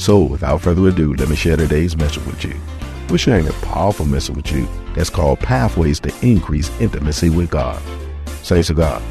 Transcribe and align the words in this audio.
So 0.00 0.20
without 0.20 0.62
further 0.62 0.88
ado, 0.88 1.12
let 1.12 1.28
me 1.28 1.36
share 1.36 1.58
today's 1.58 1.94
message 1.94 2.24
with 2.24 2.42
you. 2.42 2.54
We're 3.10 3.18
sharing 3.18 3.46
a 3.46 3.52
powerful 3.52 4.06
message 4.06 4.34
with 4.34 4.50
you 4.50 4.66
that's 4.94 5.10
called 5.10 5.40
Pathways 5.40 6.00
to 6.00 6.26
Increase 6.26 6.70
Intimacy 6.80 7.28
with 7.28 7.50
God. 7.50 7.82
Saints 8.42 8.70
of 8.70 8.78
God, 8.78 9.02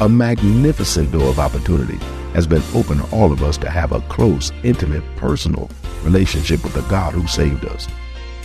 a 0.00 0.08
magnificent 0.08 1.12
door 1.12 1.28
of 1.28 1.38
opportunity 1.38 1.98
has 2.32 2.46
been 2.46 2.62
opened 2.74 3.02
to 3.02 3.14
all 3.14 3.30
of 3.30 3.42
us 3.42 3.58
to 3.58 3.68
have 3.68 3.92
a 3.92 4.00
close, 4.08 4.50
intimate, 4.62 5.04
personal 5.16 5.68
relationship 6.02 6.64
with 6.64 6.72
the 6.72 6.88
God 6.88 7.12
who 7.12 7.26
saved 7.26 7.66
us. 7.66 7.86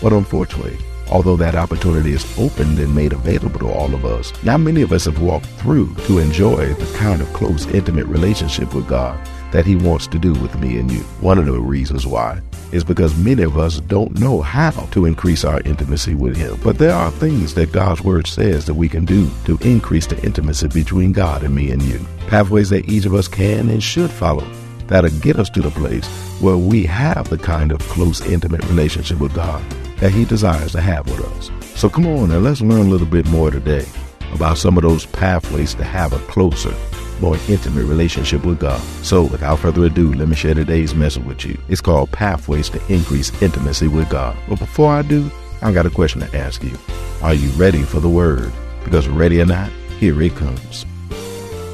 But 0.02 0.12
unfortunately, 0.12 0.78
although 1.10 1.38
that 1.38 1.56
opportunity 1.56 2.12
is 2.12 2.38
opened 2.38 2.80
and 2.80 2.94
made 2.94 3.14
available 3.14 3.60
to 3.60 3.70
all 3.70 3.96
of 3.96 4.04
us, 4.04 4.34
not 4.44 4.60
many 4.60 4.82
of 4.82 4.92
us 4.92 5.06
have 5.06 5.22
walked 5.22 5.46
through 5.46 5.96
to 6.08 6.20
enjoy 6.20 6.74
the 6.74 6.98
kind 6.98 7.22
of 7.22 7.32
close, 7.32 7.66
intimate 7.68 8.08
relationship 8.08 8.74
with 8.74 8.90
God 8.90 9.26
that 9.54 9.66
He 9.66 9.78
wants 9.78 10.08
to 10.08 10.20
do 10.20 10.34
with 10.34 10.60
me 10.60 10.78
and 10.78 10.92
you. 10.92 11.00
One 11.22 11.38
of 11.38 11.46
the 11.46 11.60
reasons 11.60 12.06
why 12.06 12.42
is 12.74 12.84
because 12.84 13.16
many 13.16 13.44
of 13.44 13.58
us 13.58 13.80
don't 13.80 14.20
know 14.20 14.42
how 14.42 14.72
to 14.72 15.06
increase 15.06 15.46
our 15.46 15.62
intimacy 15.62 16.16
with 16.16 16.36
Him. 16.36 16.60
But 16.64 16.80
there 16.80 16.94
are 16.94 17.12
things 17.12 17.54
that 17.54 17.72
God's 17.72 18.02
Word 18.02 18.28
says 18.28 18.66
that 18.66 18.74
we 18.74 18.90
can 18.90 19.06
do 19.06 19.30
to 19.46 19.58
increase 19.62 20.08
the 20.08 20.22
intimacy 20.24 20.68
between 20.68 21.14
God 21.14 21.44
and 21.44 21.56
me 21.56 21.72
and 21.72 21.82
you. 21.84 22.06
Pathways 22.28 22.72
that 22.72 22.90
each 22.90 23.06
of 23.06 23.14
us 23.14 23.28
can 23.28 23.70
and 23.70 23.82
should 23.82 24.12
follow 24.12 24.46
that'll 24.88 25.12
get 25.22 25.38
us 25.38 25.50
to 25.52 25.62
the 25.62 25.70
place 25.70 26.08
where 26.42 26.58
we 26.58 26.84
have 26.84 27.30
the 27.30 27.38
kind 27.38 27.72
of 27.72 27.80
close, 27.80 28.22
intimate 28.22 28.64
relationship 28.66 29.20
with 29.20 29.34
God 29.34 29.64
that 29.98 30.12
He 30.12 30.26
desires 30.26 30.72
to 30.74 30.82
have 30.82 31.06
with 31.08 31.22
us. 31.22 31.52
So 31.80 31.90
come 31.90 32.08
on 32.08 32.32
and 32.32 32.44
let's 32.44 32.62
learn 32.62 32.88
a 32.88 32.90
little 32.90 33.08
bit 33.08 33.26
more 33.28 33.52
today 33.52 33.86
about 34.34 34.58
some 34.58 34.78
of 34.78 34.84
those 34.84 35.06
pathways 35.06 35.76
to 35.76 35.84
have 35.84 36.12
a 36.12 36.20
closer, 36.20 36.74
more 37.22 37.38
intimate 37.48 37.86
relationship 37.86 38.46
with 38.46 38.60
God. 38.60 38.82
So 39.04 39.24
without 39.24 39.60
further 39.60 39.86
ado, 39.86 40.14
let 40.14 40.28
me 40.28 40.36
share 40.36 40.54
today's 40.54 40.96
message 40.96 41.24
with 41.24 41.46
you. 41.46 41.58
It's 41.70 41.82
called 41.82 42.12
Pathways 42.12 42.70
to 42.70 42.82
Increase 42.94 43.32
Intimacy 43.42 43.88
with 43.88 44.10
God. 44.10 44.36
But 44.48 44.60
before 44.60 44.92
I 44.92 45.02
do, 45.02 45.30
I 45.62 45.72
got 45.72 45.86
a 45.86 45.90
question 45.90 46.22
to 46.22 46.38
ask 46.38 46.64
you. 46.64 46.78
Are 47.22 47.34
you 47.34 47.50
ready 47.52 47.84
for 47.84 48.00
the 48.00 48.10
word? 48.10 48.52
Because 48.84 49.08
ready 49.08 49.40
or 49.42 49.46
not, 49.46 49.72
here 50.00 50.22
it 50.22 50.36
comes. 50.36 50.86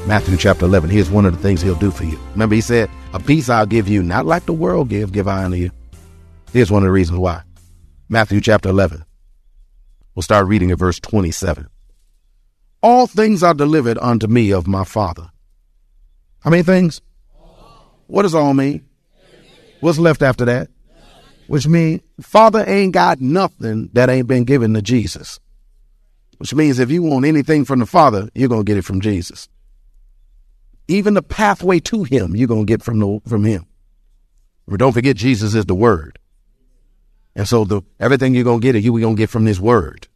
Matthew 0.06 0.36
chapter 0.36 0.64
11, 0.64 0.90
here's 0.90 1.10
one 1.10 1.26
of 1.26 1.32
the 1.32 1.42
things 1.42 1.60
he'll 1.60 1.74
do 1.74 1.90
for 1.90 2.04
you. 2.04 2.18
Remember, 2.32 2.54
he 2.54 2.60
said, 2.60 2.88
A 3.12 3.20
peace 3.20 3.48
I'll 3.48 3.66
give 3.66 3.88
you, 3.88 4.02
not 4.02 4.26
like 4.26 4.46
the 4.46 4.52
world 4.52 4.88
give, 4.88 5.12
give 5.12 5.28
I 5.28 5.44
unto 5.44 5.56
you. 5.56 5.70
Here's 6.52 6.70
one 6.70 6.82
of 6.82 6.86
the 6.86 6.92
reasons 6.92 7.18
why. 7.18 7.42
Matthew 8.08 8.40
chapter 8.40 8.68
11. 8.68 9.04
We'll 10.14 10.22
start 10.22 10.46
reading 10.46 10.70
at 10.70 10.78
verse 10.78 10.98
27. 10.98 11.68
All 12.82 13.06
things 13.06 13.42
are 13.42 13.54
delivered 13.54 13.98
unto 13.98 14.26
me 14.26 14.52
of 14.52 14.66
my 14.66 14.84
Father. 14.84 15.30
How 16.40 16.50
many 16.50 16.62
things? 16.62 17.02
What 18.06 18.22
does 18.22 18.34
all 18.34 18.54
mean? 18.54 18.88
What's 19.80 19.98
left 19.98 20.22
after 20.22 20.46
that? 20.46 20.68
Which 21.46 21.66
means 21.66 22.00
Father 22.20 22.64
ain't 22.66 22.94
got 22.94 23.20
nothing 23.20 23.90
that 23.92 24.08
ain't 24.08 24.26
been 24.26 24.44
given 24.44 24.72
to 24.74 24.82
Jesus. 24.82 25.40
Which 26.38 26.54
means 26.54 26.78
if 26.78 26.90
you 26.90 27.02
want 27.02 27.26
anything 27.26 27.64
from 27.64 27.80
the 27.80 27.86
Father, 27.86 28.30
you're 28.34 28.48
to 28.48 28.64
get 28.64 28.78
it 28.78 28.84
from 28.84 29.00
Jesus. 29.00 29.48
Even 30.88 31.14
the 31.14 31.22
pathway 31.22 31.80
to 31.80 32.04
Him, 32.04 32.34
you're 32.34 32.48
to 32.48 32.64
get 32.64 32.82
from, 32.82 32.98
the, 32.98 33.20
from 33.28 33.44
Him. 33.44 33.66
But 34.66 34.80
don't 34.80 34.92
forget, 34.92 35.16
Jesus 35.16 35.54
is 35.54 35.66
the 35.66 35.74
Word. 35.74 36.18
And 37.36 37.46
so 37.46 37.64
the 37.64 37.82
everything 37.98 38.34
you're 38.34 38.44
to 38.44 38.58
get, 38.60 38.74
you're 38.82 39.00
going 39.00 39.16
to 39.16 39.20
get 39.20 39.30
from 39.30 39.44
this 39.44 39.60
Word 39.60 40.08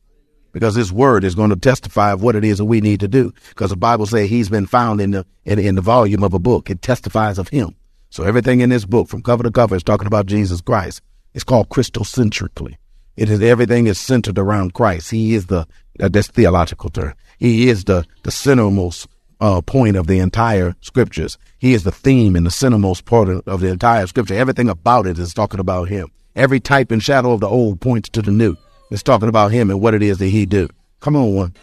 because 0.54 0.75
His 0.75 0.91
Word 0.91 1.25
is 1.25 1.34
going 1.34 1.50
to 1.50 1.56
testify 1.56 2.12
of 2.12 2.22
what 2.22 2.37
it 2.37 2.44
is 2.44 2.56
that 2.59 2.65
we 2.65 2.81
need 2.81 3.00
to 3.00 3.09
do. 3.09 3.34
Because 3.50 3.69
the 3.69 3.76
Bible 3.76 4.06
says 4.06 4.31
He's 4.31 4.48
been 4.48 4.66
found 4.66 5.03
in 5.03 5.10
the 5.10 5.26
in, 5.44 5.59
in 5.59 5.75
the 5.75 5.82
volume 5.82 6.25
of 6.25 6.32
a 6.32 6.38
book. 6.38 6.70
It 6.70 6.81
testifies 6.81 7.38
of 7.38 7.48
Him. 7.48 7.75
So 8.09 8.22
everything 8.22 8.60
in 8.60 8.70
this 8.70 8.87
book, 8.87 9.09
from 9.09 9.22
cover 9.22 9.42
to 9.42 9.50
cover, 9.50 9.75
is 9.75 9.82
talking 9.82 10.06
about 10.06 10.26
Jesus 10.26 10.62
Christ. 10.62 11.03
It's 11.34 11.44
called 11.44 11.69
Christocentrically. 11.69 12.76
It 13.16 13.28
is 13.28 13.42
everything 13.42 13.88
is 13.88 13.98
centered 13.98 14.38
around 14.38 14.72
Christ. 14.72 15.10
He 15.10 15.34
is 15.34 15.47
the 15.47 15.66
uh, 16.00 16.09
that's 16.09 16.28
theological 16.28 16.91
term. 16.91 17.15
He 17.38 17.69
is 17.69 17.84
the 17.84 18.06
the 18.22 18.31
centermost 18.31 19.09
uh, 19.41 19.60
point 19.60 19.97
of 19.97 20.06
the 20.06 20.21
entire 20.21 20.76
scriptures. 20.81 21.36
He 21.59 21.75
is 21.75 21.82
the 21.82 21.92
theme 21.92 22.36
and 22.36 22.47
the 22.47 22.50
centermost 22.50 23.04
part 23.04 23.28
of, 23.28 23.47
of 23.47 23.60
the 23.60 23.69
entire 23.69 24.06
scripture. 24.06 24.34
Everything 24.34 24.69
about 24.69 25.06
it 25.06 25.19
is 25.19 25.34
talking 25.34 25.60
about 25.60 25.88
Him. 25.88 26.10
Every 26.36 26.60
type 26.60 26.91
and 26.91 27.03
shadow 27.03 27.32
of 27.32 27.41
the 27.41 27.48
old 27.48 27.81
points 27.81 28.09
to 28.10 28.22
the 28.22 28.31
new. 28.31 28.56
It's 28.91 29.03
talking 29.03 29.28
about 29.28 29.53
Him 29.53 29.71
and 29.71 29.81
what 29.81 29.95
it 29.95 30.03
is 30.03 30.19
that 30.19 30.27
He 30.27 30.47
do. 30.47 30.69
Come 31.00 31.17
on, 31.17 31.34
one. 31.34 31.55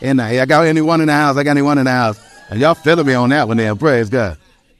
And 0.00 0.20
I, 0.20 0.40
I 0.42 0.46
got 0.46 0.66
anyone 0.66 1.00
in 1.00 1.06
the 1.06 1.12
house. 1.12 1.36
I 1.36 1.42
got 1.42 1.52
anyone 1.52 1.78
in 1.78 1.84
the 1.84 1.90
house. 1.90 2.20
And 2.50 2.60
y'all 2.60 2.74
feeling 2.74 3.06
me 3.06 3.14
on 3.14 3.30
that 3.30 3.48
one 3.48 3.56
there. 3.56 3.74
Praise 3.74 4.10
God. 4.10 4.36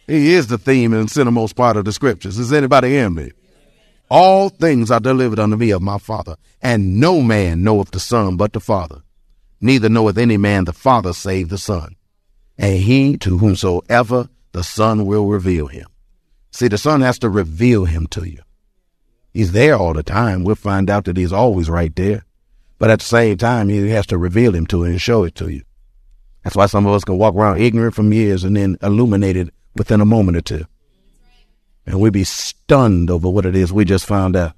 He 0.07 0.35
is 0.35 0.49
the 0.49 0.59
theme 0.59 0.93
and 0.93 1.09
centermost 1.09 1.57
part 1.57 1.77
of 1.77 1.85
the 1.85 1.93
scriptures. 1.93 2.39
Is 2.39 2.53
anybody 2.53 2.91
hearing 2.91 3.15
me? 3.15 3.33
All 4.11 4.51
things 4.51 4.91
are 4.91 5.01
delivered 5.01 5.39
unto 5.39 5.57
me 5.57 5.71
of 5.71 5.81
my 5.81 5.99
Father, 5.99 6.37
and 6.61 7.01
no 7.01 7.23
man 7.23 7.63
knoweth 7.65 7.91
the 7.91 8.01
Son 8.01 8.37
but 8.37 8.53
the 8.53 8.61
Father. 8.61 9.03
Neither 9.61 9.89
knoweth 9.89 10.19
any 10.19 10.37
man 10.37 10.67
the 10.67 10.75
Father 10.75 11.15
save 11.15 11.49
the 11.49 11.57
Son, 11.59 11.97
and 12.59 12.77
he 12.77 13.17
to 13.19 13.39
whomsoever 13.39 14.29
the 14.53 14.63
Son 14.63 15.07
will 15.07 15.27
reveal 15.27 15.69
him. 15.69 15.87
See, 16.51 16.69
the 16.69 16.79
Son 16.79 17.01
has 17.01 17.19
to 17.21 17.31
reveal 17.31 17.87
him 17.87 18.07
to 18.09 18.29
you. 18.29 18.43
He's 19.35 19.51
there 19.51 19.77
all 19.77 19.93
the 19.93 20.05
time. 20.05 20.45
We'll 20.45 20.55
find 20.55 20.89
out 20.89 21.05
that 21.05 21.17
he's 21.17 21.33
always 21.33 21.69
right 21.69 21.95
there. 21.97 22.25
But 22.79 22.91
at 22.91 23.01
the 23.01 23.05
same 23.05 23.37
time, 23.37 23.69
he 23.69 23.89
has 23.91 24.07
to 24.07 24.17
reveal 24.17 24.55
him 24.55 24.67
to 24.69 24.79
you 24.79 24.85
and 24.85 25.01
show 25.01 25.25
it 25.25 25.35
to 25.37 25.49
you. 25.49 25.63
That's 26.45 26.55
why 26.55 26.67
some 26.67 26.87
of 26.87 26.95
us 26.95 27.05
can 27.05 27.19
walk 27.19 27.35
around 27.35 27.61
ignorant 27.61 27.95
from 27.95 28.13
years 28.13 28.45
and 28.45 28.57
then 28.57 28.79
illuminated 28.81 29.51
within 29.75 30.01
a 30.01 30.05
moment 30.05 30.37
or 30.37 30.41
two. 30.41 30.67
And 31.85 32.01
we'd 32.01 32.13
be 32.13 32.25
stunned 32.25 33.11
over 33.11 33.29
what 33.29 33.45
it 33.45 33.57
is 33.57 33.73
we 33.73 33.85
just 33.85 34.07
found 34.07 34.37
out. 34.37 34.53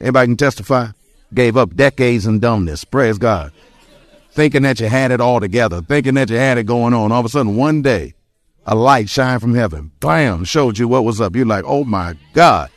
Anybody 0.00 0.28
can 0.28 0.36
testify? 0.36 0.88
Gave 1.34 1.56
up 1.56 1.74
decades 1.74 2.24
in 2.24 2.38
dumbness. 2.38 2.84
Praise 2.84 3.18
God. 3.18 3.52
Thinking 4.30 4.62
that 4.62 4.78
you 4.78 4.86
had 4.86 5.10
it 5.10 5.20
all 5.20 5.40
together, 5.40 5.82
thinking 5.82 6.14
that 6.14 6.30
you 6.30 6.36
had 6.36 6.56
it 6.56 6.64
going 6.64 6.94
on. 6.94 7.10
All 7.10 7.20
of 7.20 7.26
a 7.26 7.28
sudden, 7.28 7.56
one 7.56 7.82
day, 7.82 8.14
a 8.64 8.76
light 8.76 9.08
shined 9.08 9.40
from 9.40 9.54
heaven. 9.54 9.90
Bam! 9.98 10.44
Showed 10.44 10.78
you 10.78 10.86
what 10.86 11.04
was 11.04 11.20
up. 11.20 11.34
You're 11.34 11.46
like, 11.46 11.64
oh 11.66 11.84
my 11.84 12.14
God. 12.32 12.70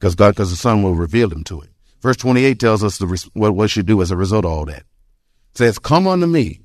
Because 0.00 0.14
God, 0.14 0.30
because 0.30 0.50
the 0.50 0.56
Son 0.56 0.82
will 0.82 0.94
reveal 0.94 1.30
him 1.30 1.44
to 1.44 1.60
it. 1.60 1.68
Verse 2.00 2.16
28 2.16 2.58
tells 2.58 2.82
us 2.82 2.96
the, 2.96 3.28
what, 3.34 3.54
what 3.54 3.68
should 3.68 3.84
do 3.84 4.00
as 4.00 4.10
a 4.10 4.16
result 4.16 4.46
of 4.46 4.50
all 4.50 4.64
that. 4.64 4.78
It 4.80 5.58
says, 5.58 5.78
come 5.78 6.06
unto 6.06 6.26
me. 6.26 6.60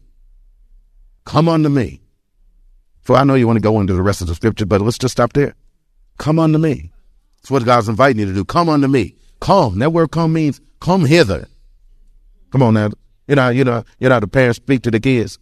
Come 1.25 1.49
unto 1.49 1.67
me. 1.67 2.01
For 3.01 3.17
I 3.17 3.25
know 3.25 3.35
you 3.35 3.45
want 3.45 3.57
to 3.57 3.61
go 3.61 3.81
into 3.81 3.93
the 3.93 4.01
rest 4.01 4.21
of 4.21 4.27
the 4.27 4.35
scripture, 4.35 4.65
but 4.65 4.79
let's 4.79 4.97
just 4.97 5.11
stop 5.11 5.33
there. 5.33 5.53
Come 6.17 6.39
unto 6.39 6.57
me. 6.57 6.91
That's 7.41 7.51
what 7.51 7.65
God's 7.65 7.89
inviting 7.89 8.21
you 8.21 8.25
to 8.27 8.33
do. 8.33 8.45
Come 8.45 8.69
unto 8.69 8.87
me. 8.87 9.17
Come. 9.41 9.79
That 9.79 9.91
word 9.91 10.11
come 10.11 10.31
means 10.31 10.61
come 10.79 11.03
hither. 11.05 11.45
Come 12.51 12.63
on 12.63 12.73
now. 12.75 12.89
You 13.27 13.35
know, 13.35 13.49
you 13.49 13.65
know, 13.65 13.83
you 13.99 14.07
know, 14.07 14.19
the 14.21 14.27
parents 14.27 14.57
speak 14.57 14.83
to 14.83 14.91
the 14.91 15.01
kids. 15.01 15.39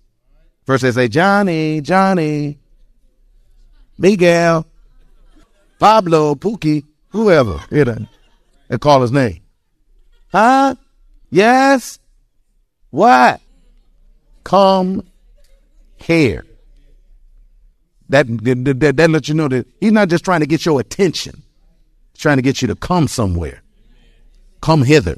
First 0.66 0.82
they 0.82 0.92
say, 0.92 1.08
Johnny, 1.10 1.80
Johnny, 1.82 2.58
Miguel, 4.00 4.66
Pablo, 5.78 6.34
Pookie, 6.36 6.86
whoever, 7.14 7.64
you 7.72 7.86
know, 7.86 8.06
and 8.70 8.82
call 8.82 9.02
his 9.02 9.12
name. 9.12 9.40
Huh? 10.32 10.76
Yes? 11.30 12.00
What? 12.90 13.40
Come 14.44 15.08
here. 15.96 16.46
That, 18.10 18.28
that, 18.28 18.80
that, 18.80 18.98
that 18.98 19.10
lets 19.10 19.30
you 19.30 19.36
know 19.36 19.48
that 19.48 19.66
he's 19.80 19.94
not 19.94 20.10
just 20.10 20.26
trying 20.26 20.42
to 20.42 20.46
get 20.46 20.66
your 20.66 20.80
attention. 20.80 21.42
He's 22.12 22.22
trying 22.22 22.38
to 22.38 22.44
get 22.44 22.62
you 22.62 22.68
to 22.68 22.76
come 22.76 23.08
somewhere. 23.08 23.62
Come 24.62 24.84
hither. 24.84 25.18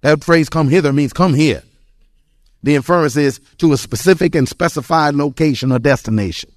That 0.00 0.24
phrase 0.24 0.48
come 0.48 0.68
hither 0.68 0.92
means 0.92 1.12
come 1.12 1.34
here. 1.34 1.62
The 2.62 2.76
inference 2.76 3.16
is 3.16 3.40
to 3.58 3.72
a 3.72 3.76
specific 3.76 4.34
and 4.34 4.48
specified 4.48 5.14
location 5.14 5.70
or 5.70 5.78
destination. 5.78 6.50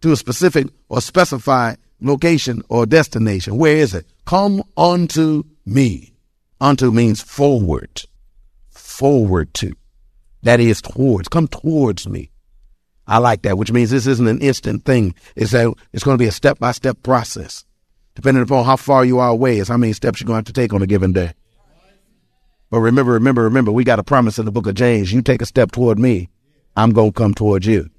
To 0.00 0.12
a 0.12 0.16
specific 0.16 0.68
or 0.88 1.00
specified 1.02 1.76
location 2.00 2.62
or 2.68 2.86
destination. 2.86 3.56
Where 3.56 3.76
is 3.76 3.94
it? 3.94 4.06
Come 4.24 4.62
unto 4.76 5.44
me. 5.66 6.14
Unto 6.60 6.90
means 6.90 7.22
forward. 7.22 8.02
Forward 8.70 9.52
to. 9.54 9.74
That 10.42 10.60
is 10.60 10.82
towards. 10.82 11.28
Come 11.28 11.48
towards 11.48 12.08
me. 12.08 12.30
I 13.06 13.18
like 13.18 13.42
that, 13.42 13.58
which 13.58 13.72
means 13.72 13.90
this 13.90 14.06
isn't 14.06 14.28
an 14.28 14.40
instant 14.40 14.84
thing. 14.84 15.14
It's 15.34 15.52
a, 15.52 15.72
it's 15.92 16.04
going 16.04 16.16
to 16.16 16.22
be 16.22 16.28
a 16.28 16.32
step 16.32 16.58
by 16.58 16.72
step 16.72 17.02
process. 17.02 17.64
Depending 18.14 18.42
upon 18.42 18.64
how 18.64 18.76
far 18.76 19.04
you 19.04 19.18
are 19.18 19.30
away 19.30 19.58
is 19.58 19.68
how 19.68 19.76
many 19.76 19.92
steps 19.92 20.20
you're 20.20 20.26
going 20.26 20.36
to 20.36 20.48
have 20.48 20.54
to 20.54 20.60
take 20.60 20.72
on 20.72 20.82
a 20.82 20.86
given 20.86 21.12
day. 21.12 21.32
But 22.70 22.80
remember, 22.80 23.12
remember, 23.12 23.42
remember, 23.42 23.72
we 23.72 23.82
got 23.82 23.98
a 23.98 24.04
promise 24.04 24.38
in 24.38 24.44
the 24.44 24.52
book 24.52 24.66
of 24.66 24.74
James. 24.74 25.12
You 25.12 25.22
take 25.22 25.42
a 25.42 25.46
step 25.46 25.72
toward 25.72 25.98
me, 25.98 26.28
I'm 26.76 26.92
going 26.92 27.12
to 27.12 27.18
come 27.18 27.34
towards 27.34 27.66
you. 27.66 27.90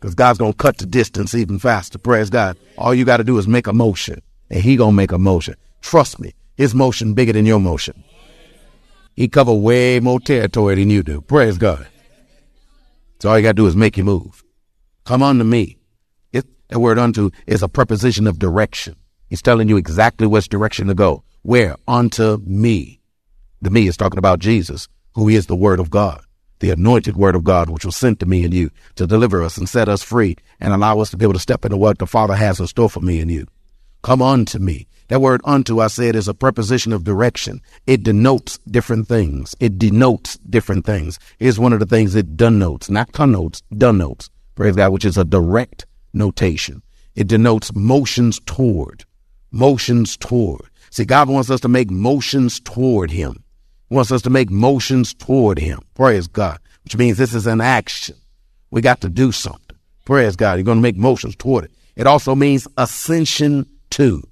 Because 0.00 0.14
God's 0.14 0.38
going 0.38 0.52
to 0.52 0.56
cut 0.56 0.78
the 0.78 0.86
distance 0.86 1.34
even 1.34 1.58
faster. 1.58 1.98
Praise 1.98 2.30
God. 2.30 2.56
All 2.78 2.94
you 2.94 3.04
got 3.04 3.18
to 3.18 3.24
do 3.24 3.36
is 3.36 3.46
make 3.46 3.66
a 3.66 3.72
motion, 3.72 4.22
and 4.48 4.62
He 4.62 4.76
going 4.76 4.92
to 4.92 4.96
make 4.96 5.12
a 5.12 5.18
motion. 5.18 5.56
Trust 5.82 6.18
me, 6.18 6.32
His 6.56 6.74
motion 6.74 7.12
bigger 7.12 7.34
than 7.34 7.44
your 7.44 7.60
motion. 7.60 8.02
He 9.14 9.28
cover 9.28 9.52
way 9.52 10.00
more 10.00 10.18
territory 10.18 10.76
than 10.76 10.88
you 10.88 11.02
do. 11.02 11.20
Praise 11.20 11.58
God. 11.58 11.86
So 13.18 13.28
all 13.28 13.38
you 13.38 13.42
got 13.42 13.50
to 13.50 13.54
do 13.54 13.66
is 13.66 13.76
make 13.76 13.98
your 13.98 14.06
move. 14.06 14.42
Come 15.04 15.22
unto 15.22 15.44
me. 15.44 15.76
It, 16.32 16.46
the 16.68 16.80
word 16.80 16.98
unto 16.98 17.30
is 17.46 17.62
a 17.62 17.68
preposition 17.68 18.26
of 18.26 18.38
direction. 18.38 18.96
He's 19.28 19.42
telling 19.42 19.68
you 19.68 19.76
exactly 19.76 20.26
which 20.26 20.48
direction 20.48 20.86
to 20.86 20.94
go. 20.94 21.24
Where? 21.42 21.76
Unto 21.86 22.38
me. 22.46 23.00
The 23.60 23.70
me 23.70 23.86
is 23.86 23.98
talking 23.98 24.18
about 24.18 24.38
Jesus, 24.38 24.88
who 25.14 25.28
is 25.28 25.46
the 25.46 25.56
word 25.56 25.80
of 25.80 25.90
God, 25.90 26.24
the 26.60 26.70
anointed 26.70 27.16
word 27.16 27.34
of 27.34 27.44
God, 27.44 27.68
which 27.68 27.84
was 27.84 27.96
sent 27.96 28.20
to 28.20 28.26
me 28.26 28.44
and 28.44 28.54
you 28.54 28.70
to 28.94 29.06
deliver 29.06 29.42
us 29.42 29.58
and 29.58 29.68
set 29.68 29.88
us 29.88 30.02
free 30.02 30.36
and 30.60 30.72
allow 30.72 31.00
us 31.00 31.10
to 31.10 31.16
be 31.16 31.24
able 31.24 31.34
to 31.34 31.40
step 31.40 31.64
into 31.64 31.76
what 31.76 31.98
the 31.98 32.06
Father 32.06 32.34
has 32.34 32.60
in 32.60 32.66
store 32.66 32.88
for 32.88 33.00
me 33.00 33.20
and 33.20 33.30
you. 33.30 33.46
Come 34.02 34.22
unto 34.22 34.58
me. 34.58 34.86
That 35.08 35.20
word 35.20 35.40
unto, 35.44 35.80
I 35.80 35.88
said, 35.88 36.14
is 36.14 36.28
a 36.28 36.34
preposition 36.34 36.92
of 36.92 37.02
direction. 37.02 37.60
It 37.86 38.04
denotes 38.04 38.58
different 38.58 39.08
things. 39.08 39.56
It 39.58 39.76
denotes 39.76 40.38
different 40.38 40.86
things. 40.86 41.18
Here's 41.38 41.58
one 41.58 41.72
of 41.72 41.80
the 41.80 41.86
things 41.86 42.14
it 42.14 42.36
denotes, 42.36 42.88
not 42.88 43.12
connotes, 43.12 43.62
denotes. 43.76 44.30
Praise 44.54 44.76
God, 44.76 44.92
which 44.92 45.04
is 45.04 45.18
a 45.18 45.24
direct 45.24 45.84
notation. 46.12 46.82
It 47.14 47.26
denotes 47.26 47.74
motions 47.74 48.40
toward, 48.46 49.04
motions 49.50 50.16
toward. 50.16 50.70
See, 50.90 51.04
God 51.04 51.28
wants 51.28 51.50
us 51.50 51.60
to 51.60 51.68
make 51.68 51.90
motions 51.90 52.60
toward 52.60 53.10
Him. 53.10 53.42
Wants 53.90 54.12
us 54.12 54.22
to 54.22 54.30
make 54.30 54.50
motions 54.50 55.12
toward 55.12 55.58
Him. 55.58 55.80
Praise 55.94 56.26
God, 56.26 56.58
which 56.84 56.96
means 56.96 57.18
this 57.18 57.34
is 57.34 57.46
an 57.46 57.60
action. 57.60 58.16
We 58.70 58.80
got 58.80 59.00
to 59.02 59.08
do 59.08 59.32
something. 59.32 59.76
Praise 60.04 60.36
God. 60.36 60.54
You're 60.54 60.64
going 60.64 60.78
to 60.78 60.82
make 60.82 60.96
motions 60.96 61.36
toward 61.36 61.64
it. 61.64 61.72
It 61.96 62.06
also 62.06 62.34
means 62.34 62.66
ascension 62.76 63.66
to 63.90 64.22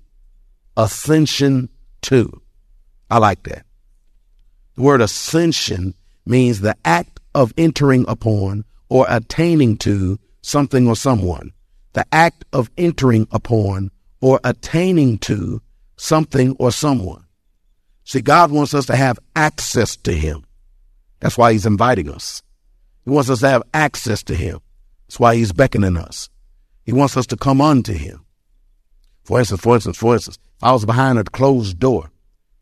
ascension 0.79 1.69
to. 2.03 2.41
I 3.11 3.19
like 3.19 3.43
that. 3.43 3.67
The 4.77 4.83
word 4.83 5.01
ascension 5.03 5.95
means 6.25 6.61
the 6.61 6.77
act 6.85 7.21
of 7.35 7.53
entering 7.59 8.05
upon 8.09 8.65
or 8.89 9.07
attaining 9.09 9.77
to 9.79 10.19
something 10.41 10.87
or 10.87 10.97
someone. 10.97 11.53
The 11.95 12.07
act 12.13 12.45
of 12.53 12.71
entering 12.79 13.27
upon 13.33 13.91
or 14.21 14.41
attaining 14.45 15.19
to 15.19 15.61
something 15.97 16.55
or 16.59 16.71
someone. 16.71 17.25
See, 18.09 18.23
God 18.23 18.51
wants 18.51 18.73
us 18.73 18.87
to 18.87 18.97
have 18.97 19.19
access 19.37 19.95
to 19.99 20.15
Him. 20.15 20.47
That's 21.21 21.37
why 21.37 21.53
He's 21.53 21.67
inviting 21.67 22.09
us. 22.09 22.43
He 23.05 23.11
wants 23.11 23.29
us 23.29 23.41
to 23.41 23.51
have 23.51 23.63
access 23.75 24.23
to 24.23 24.35
Him. 24.35 24.61
That's 25.07 25.21
why 25.21 25.37
He's 25.37 25.53
beckoning 25.53 25.99
us. 25.99 26.31
He 26.87 26.93
wants 26.95 27.19
us 27.19 27.27
to 27.27 27.37
come 27.37 27.61
unto 27.61 27.93
Him. 27.93 28.25
For 29.25 29.39
instance, 29.39 29.61
for 29.61 29.75
instance, 29.75 29.99
for 29.99 30.15
instance, 30.15 30.39
if 30.57 30.65
I 30.65 30.73
was 30.73 30.87
behind 30.87 31.19
a 31.19 31.25
closed 31.25 31.79
door 31.79 32.11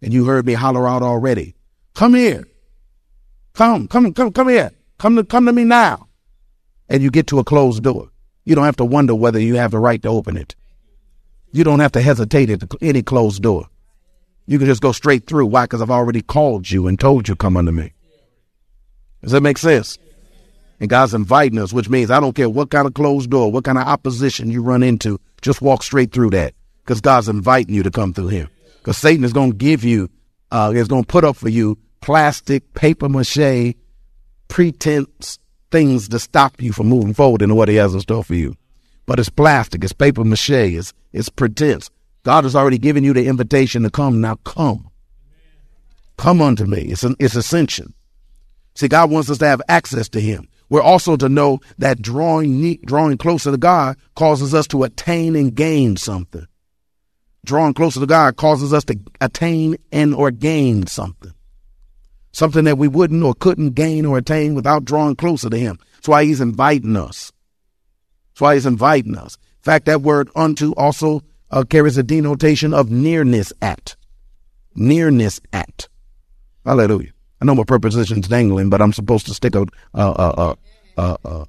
and 0.02 0.12
you 0.12 0.25
heard 0.25 0.46
me 0.46 0.54
holler 0.54 0.88
out 0.88 1.04
already, 1.04 1.54
come 1.94 2.14
here. 2.14 2.48
Come, 3.52 3.87
come, 3.87 4.12
come, 4.14 4.32
come 4.32 4.48
here. 4.48 4.72
Come 4.98 5.14
to, 5.14 5.22
come 5.22 5.46
to 5.46 5.52
me 5.52 5.62
now. 5.62 6.08
And 6.88 7.04
you 7.04 7.10
get 7.12 7.28
to 7.28 7.38
a 7.38 7.44
closed 7.44 7.84
door. 7.84 8.10
You 8.44 8.56
don't 8.56 8.64
have 8.64 8.76
to 8.78 8.84
wonder 8.84 9.14
whether 9.14 9.38
you 9.38 9.54
have 9.54 9.70
the 9.70 9.78
right 9.78 10.02
to 10.02 10.08
open 10.08 10.37
it. 10.37 10.56
You 11.52 11.62
don't 11.62 11.78
have 11.78 11.93
to 11.93 12.02
hesitate 12.02 12.50
at 12.50 12.64
any 12.82 13.02
closed 13.02 13.44
door. 13.44 13.69
You 14.46 14.58
can 14.58 14.66
just 14.66 14.82
go 14.82 14.93
straight 14.93 15.26
through. 15.26 15.46
Why? 15.46 15.64
Because 15.64 15.82
I've 15.82 15.90
already 15.90 16.22
called 16.22 16.70
you 16.70 16.87
and 16.87 16.98
told 16.98 17.28
you 17.28 17.37
come 17.37 17.56
unto 17.56 17.72
me. 17.72 17.93
Does 19.22 19.32
that 19.32 19.40
make 19.40 19.58
sense? 19.58 19.98
And 20.78 20.88
God's 20.88 21.14
inviting 21.14 21.58
us, 21.58 21.72
which 21.72 21.88
means 21.88 22.10
I 22.10 22.20
don't 22.20 22.34
care 22.34 22.48
what 22.48 22.70
kind 22.70 22.87
of 22.87 22.94
closed 22.94 23.31
door, 23.31 23.50
what 23.50 23.64
kind 23.64 23.78
of 23.78 23.87
opposition 23.87 24.50
you 24.50 24.62
run 24.62 24.82
into, 24.82 25.19
just 25.43 25.62
walk 25.62 25.82
straight 25.82 26.12
through 26.12 26.31
that 26.31 26.54
because 26.84 27.00
God's 27.00 27.28
inviting 27.28 27.75
you 27.75 27.82
to 27.82 27.90
come 27.90 28.12
through 28.12 28.28
Him. 28.28 28.48
Because 28.78 28.98
Satan 28.98 29.25
is 29.25 29.32
going 29.32 29.50
to 29.50 29.56
give 29.56 29.82
you, 29.82 30.08
uh, 30.52 30.72
is 30.75 30.87
going 30.87 31.02
to 31.02 31.08
put 31.08 31.25
up 31.25 31.37
for 31.37 31.48
you 31.48 31.78
plastic, 32.00 32.72
paper 32.75 33.08
mache, 33.08 33.75
pretense 34.46 35.40
things 35.72 36.08
to 36.08 36.20
stop 36.20 36.62
you 36.62 36.72
from 36.72 36.87
moving 36.87 37.14
forward 37.14 37.43
into 37.43 37.56
what 37.56 37.69
He 37.69 37.75
has 37.76 37.94
in 37.94 38.00
store 38.00 38.22
for 38.22 38.34
you. 38.34 38.54
But 39.06 39.19
it's 39.19 39.28
plastic, 39.28 39.82
it's 39.82 39.93
paper 39.93 40.22
mache, 40.22 40.50
it's, 40.50 40.93
it's 41.12 41.28
pretense. 41.28 41.90
God 42.26 42.43
has 42.43 42.56
already 42.56 42.78
given 42.78 43.05
you 43.05 43.12
the 43.12 43.28
invitation 43.28 43.84
to 43.84 43.90
come. 43.90 44.20
Now 44.20 44.34
come. 44.43 44.90
Come 46.17 46.43
unto 46.43 46.64
me. 46.64 46.81
It's 46.81 47.05
an, 47.05 47.14
it's 47.20 47.37
ascension. 47.37 47.94
See, 48.75 48.88
God 48.88 49.12
wants 49.12 49.31
us 49.31 49.38
to 49.38 49.46
have 49.46 49.62
access 49.69 50.08
to 50.08 50.20
Him. 50.20 50.49
We're 50.69 50.82
also 50.82 51.17
to 51.19 51.28
know 51.28 51.61
that 51.78 52.02
drawing 52.02 52.78
drawing 52.84 53.17
closer 53.17 53.52
to 53.52 53.56
God 53.56 53.96
causes 54.17 54.55
us 54.55 54.67
to 54.69 54.82
attain 54.82 55.37
and 55.37 55.55
gain 55.55 55.96
something. 55.96 56.49
Drawing 57.44 57.75
closer 57.75 58.00
to 58.00 58.06
God 58.06 58.34
causes 58.34 58.72
us 58.72 58.82
to 58.87 58.99
attain 59.20 59.76
and 59.93 60.12
or 60.12 60.32
gain 60.32 60.88
something. 60.88 61.32
Something 62.32 62.64
that 62.64 62.76
we 62.76 62.88
wouldn't 62.88 63.22
or 63.22 63.34
couldn't 63.34 63.76
gain 63.76 64.05
or 64.05 64.19
attain 64.19 64.56
without 64.56 64.84
drawing 64.84 65.14
closer 65.14 65.49
to 65.49 65.56
Him. 65.56 65.79
That's 65.94 66.08
why 66.08 66.25
He's 66.25 66.40
inviting 66.40 66.96
us. 66.96 67.31
That's 68.32 68.40
why 68.40 68.55
He's 68.55 68.67
inviting 68.67 69.17
us. 69.17 69.37
In 69.37 69.62
fact, 69.62 69.84
that 69.84 70.02
word 70.02 70.29
unto 70.34 70.72
also 70.72 71.22
uh, 71.50 71.64
carries 71.64 71.96
a 71.96 72.02
denotation 72.02 72.75
of 72.75 72.90
nearness 72.90 73.52
at. 73.62 73.96
Nearness 74.75 75.40
at. 75.52 75.88
Hallelujah. 76.64 77.12
I 77.40 77.44
know 77.44 77.54
my 77.54 77.64
preposition's 77.64 78.28
dangling, 78.28 78.70
but 78.70 78.81
I'm 78.81 78.93
supposed 78.93 79.26
to 79.26 79.34
stick 79.34 79.54
a 79.54 79.66
a 79.94 80.56
a, 80.96 81.46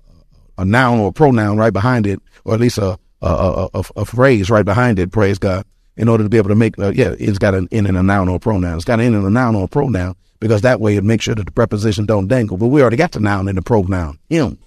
a, 0.57 0.65
noun 0.65 0.99
or 0.99 1.13
pronoun 1.13 1.57
right 1.57 1.71
behind 1.71 2.05
it, 2.05 2.19
or 2.43 2.53
at 2.53 2.59
least 2.59 2.77
a 2.77 2.99
a, 3.21 3.67
a, 3.73 3.83
a 3.95 4.05
phrase 4.05 4.49
right 4.49 4.65
behind 4.65 4.99
it. 4.99 5.11
Praise 5.11 5.39
God! 5.39 5.65
In 5.95 6.09
order 6.09 6.23
to 6.23 6.29
be 6.29 6.37
able 6.37 6.49
to 6.49 6.55
make, 6.55 6.77
uh, 6.77 6.91
yeah, 6.93 7.15
it's 7.17 7.39
got 7.39 7.55
an 7.55 7.67
in 7.71 7.85
and 7.87 7.97
a 7.97 8.03
noun 8.03 8.29
or 8.29 8.35
a 8.35 8.39
pronoun. 8.39 8.75
It's 8.75 8.85
got 8.85 8.99
an 8.99 9.05
in 9.05 9.15
and 9.15 9.25
a 9.25 9.29
noun 9.29 9.55
or 9.55 9.63
a 9.63 9.67
pronoun 9.67 10.15
because 10.39 10.61
that 10.61 10.79
way 10.79 10.97
it 10.97 11.03
makes 11.03 11.23
sure 11.23 11.35
that 11.35 11.45
the 11.45 11.51
preposition 11.51 12.05
don't 12.05 12.27
dangle. 12.27 12.57
But 12.57 12.67
we 12.67 12.81
already 12.81 12.97
got 12.97 13.13
the 13.13 13.19
noun 13.19 13.47
and 13.47 13.57
the 13.57 13.61
pronoun. 13.61 14.19
Him. 14.29 14.59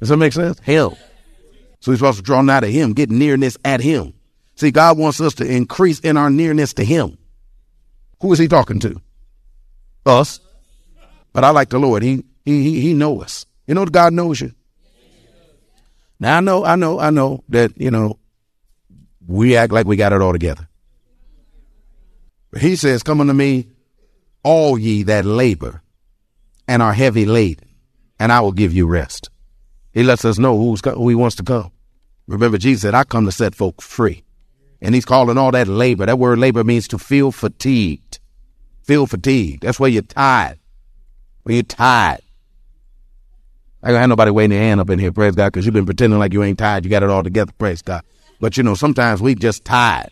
Does 0.00 0.08
that 0.08 0.16
make 0.16 0.32
sense? 0.32 0.58
Him. 0.60 0.92
So 1.84 1.92
we're 1.92 1.96
supposed 1.96 2.16
to 2.16 2.22
draw 2.22 2.40
nigh 2.40 2.60
to 2.60 2.66
Him, 2.66 2.94
get 2.94 3.10
nearness 3.10 3.58
at 3.62 3.82
Him. 3.82 4.14
See, 4.54 4.70
God 4.70 4.96
wants 4.96 5.20
us 5.20 5.34
to 5.34 5.46
increase 5.46 6.00
in 6.00 6.16
our 6.16 6.30
nearness 6.30 6.72
to 6.74 6.84
Him. 6.84 7.18
Who 8.22 8.32
is 8.32 8.38
He 8.38 8.48
talking 8.48 8.80
to? 8.80 9.02
us, 10.06 10.40
but 11.34 11.44
I 11.44 11.50
like 11.50 11.68
the 11.68 11.78
Lord. 11.78 12.02
He 12.02 12.24
he 12.46 12.62
he, 12.62 12.80
he 12.80 12.94
knows 12.94 13.24
us. 13.24 13.46
You 13.66 13.74
know, 13.74 13.84
God 13.84 14.14
knows 14.14 14.40
you. 14.40 14.52
Now 16.18 16.38
I 16.38 16.40
know, 16.40 16.64
I 16.64 16.76
know, 16.76 16.98
I 16.98 17.10
know 17.10 17.44
that 17.50 17.72
you 17.76 17.90
know 17.90 18.18
we 19.26 19.54
act 19.54 19.70
like 19.70 19.86
we 19.86 19.96
got 19.96 20.14
it 20.14 20.22
all 20.22 20.32
together. 20.32 20.66
But 22.50 22.62
he 22.62 22.76
says, 22.76 23.02
"Come 23.02 23.20
unto 23.20 23.34
me, 23.34 23.68
all 24.42 24.78
ye 24.78 25.02
that 25.02 25.26
labor 25.26 25.82
and 26.66 26.80
are 26.80 26.94
heavy 26.94 27.26
laden, 27.26 27.68
and 28.18 28.32
I 28.32 28.40
will 28.40 28.52
give 28.52 28.72
you 28.72 28.86
rest." 28.86 29.28
He 29.92 30.02
lets 30.02 30.24
us 30.24 30.38
know 30.38 30.56
who's 30.56 30.80
who 30.82 31.10
he 31.10 31.14
wants 31.14 31.36
to 31.36 31.42
come. 31.42 31.70
Remember, 32.26 32.58
Jesus 32.58 32.82
said, 32.82 32.94
"I 32.94 33.04
come 33.04 33.26
to 33.26 33.32
set 33.32 33.54
folk 33.54 33.82
free," 33.82 34.24
and 34.80 34.94
he's 34.94 35.04
calling 35.04 35.38
all 35.38 35.50
that 35.52 35.68
labor. 35.68 36.06
That 36.06 36.18
word 36.18 36.38
labor 36.38 36.64
means 36.64 36.88
to 36.88 36.98
feel 36.98 37.32
fatigued 37.32 38.18
feel 38.84 39.06
fatigued. 39.06 39.62
That's 39.62 39.80
where 39.80 39.90
you're 39.90 40.02
tired. 40.02 40.58
When 41.42 41.56
you're 41.56 41.62
tired. 41.62 42.20
I 43.82 43.88
don't 43.90 44.00
have 44.00 44.08
nobody 44.08 44.30
waiting 44.30 44.50
their 44.50 44.60
hand 44.60 44.80
up 44.80 44.88
in 44.88 44.98
here, 44.98 45.12
praise 45.12 45.34
God, 45.34 45.52
because 45.52 45.66
you've 45.66 45.74
been 45.74 45.84
pretending 45.84 46.18
like 46.18 46.32
you 46.32 46.42
ain't 46.42 46.58
tired. 46.58 46.84
You 46.84 46.90
got 46.90 47.02
it 47.02 47.10
all 47.10 47.22
together, 47.22 47.52
praise 47.58 47.82
God. 47.82 48.02
But 48.40 48.56
you 48.56 48.62
know, 48.62 48.74
sometimes 48.74 49.20
we 49.20 49.34
just 49.34 49.64
tired. 49.64 50.10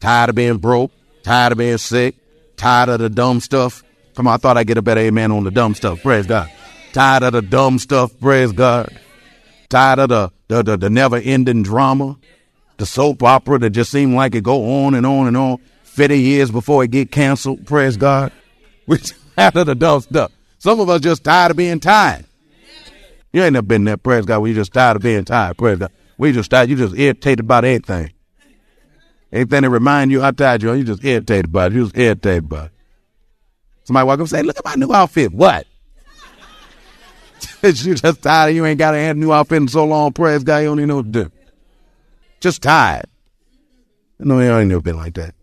Tired 0.00 0.30
of 0.30 0.36
being 0.36 0.56
broke, 0.56 0.90
tired 1.22 1.52
of 1.52 1.58
being 1.58 1.76
sick, 1.76 2.16
tired 2.56 2.88
of 2.88 3.00
the 3.00 3.10
dumb 3.10 3.40
stuff. 3.40 3.82
Come 4.14 4.26
on, 4.26 4.34
I 4.34 4.36
thought 4.38 4.56
I'd 4.56 4.66
get 4.66 4.78
a 4.78 4.82
better 4.82 5.00
amen 5.00 5.32
on 5.32 5.44
the 5.44 5.50
dumb 5.50 5.74
stuff, 5.74 6.02
praise 6.02 6.26
God. 6.26 6.50
Tired 6.92 7.24
of 7.24 7.32
the 7.34 7.42
dumb 7.42 7.78
stuff, 7.78 8.18
praise 8.20 8.52
God. 8.52 8.98
Tired 9.68 9.98
of 9.98 10.08
the, 10.08 10.32
the, 10.48 10.62
the, 10.62 10.76
the 10.76 10.90
never 10.90 11.16
ending 11.16 11.62
drama, 11.62 12.18
the 12.78 12.86
soap 12.86 13.22
opera 13.22 13.58
that 13.58 13.70
just 13.70 13.90
seemed 13.90 14.14
like 14.14 14.34
it 14.34 14.42
go 14.42 14.84
on 14.84 14.94
and 14.94 15.06
on 15.06 15.26
and 15.26 15.36
on. 15.36 15.58
50 15.84 16.18
years 16.18 16.50
before 16.50 16.84
it 16.84 16.90
get 16.90 17.10
canceled. 17.10 17.66
Praise 17.66 17.96
God. 17.96 18.32
We 18.86 18.96
tired 19.36 19.54
of 19.54 19.66
the 19.66 19.74
dumb 19.74 20.00
stuff. 20.00 20.32
Some 20.58 20.80
of 20.80 20.88
us 20.88 21.02
just 21.02 21.22
tired 21.22 21.50
of 21.50 21.58
being 21.58 21.78
tired. 21.78 22.24
You 23.34 23.42
ain't 23.42 23.52
never 23.52 23.66
been 23.66 23.84
there, 23.84 23.98
praise 23.98 24.24
God, 24.24 24.38
we 24.38 24.54
just 24.54 24.72
tired 24.72 24.96
of 24.96 25.02
being 25.02 25.26
tired, 25.26 25.58
praise 25.58 25.76
God. 25.76 25.92
We 26.16 26.32
just 26.32 26.50
tired, 26.50 26.70
you 26.70 26.76
just 26.76 26.96
irritated 26.96 27.40
about 27.40 27.66
anything. 27.66 28.10
Anything 29.30 29.62
that 29.62 29.68
remind 29.68 30.10
you 30.10 30.22
how 30.22 30.30
tired 30.30 30.62
you 30.62 30.70
are, 30.70 30.76
you 30.76 30.84
just 30.84 31.04
irritated 31.04 31.46
about 31.46 31.72
it. 31.72 31.74
You 31.74 31.84
just 31.84 31.98
irritated 31.98 32.44
about 32.44 32.66
it. 32.66 32.72
Somebody 33.84 34.06
walk 34.06 34.14
up 34.14 34.20
and 34.20 34.28
say, 34.30 34.42
look 34.42 34.58
at 34.58 34.64
my 34.64 34.74
new 34.74 34.92
outfit. 34.92 35.32
What? 35.32 35.66
you 37.62 37.94
just 37.94 38.22
tired, 38.22 38.54
you 38.54 38.64
ain't 38.64 38.78
got 38.78 38.92
to 38.92 38.98
a 38.98 39.14
new 39.14 39.32
outfit 39.32 39.56
in 39.56 39.68
so 39.68 39.84
long, 39.84 40.12
praise 40.12 40.44
God, 40.44 40.58
you 40.58 40.66
don't 40.66 40.78
even 40.78 40.88
know 40.88 40.96
what 40.96 41.12
to 41.12 41.24
do. 41.24 41.32
Just 42.40 42.62
tired. 42.62 43.06
No, 44.20 44.38
I 44.38 44.60
ain't 44.60 44.68
never 44.68 44.80
been 44.80 44.96
like 44.96 45.14
that. 45.14 45.34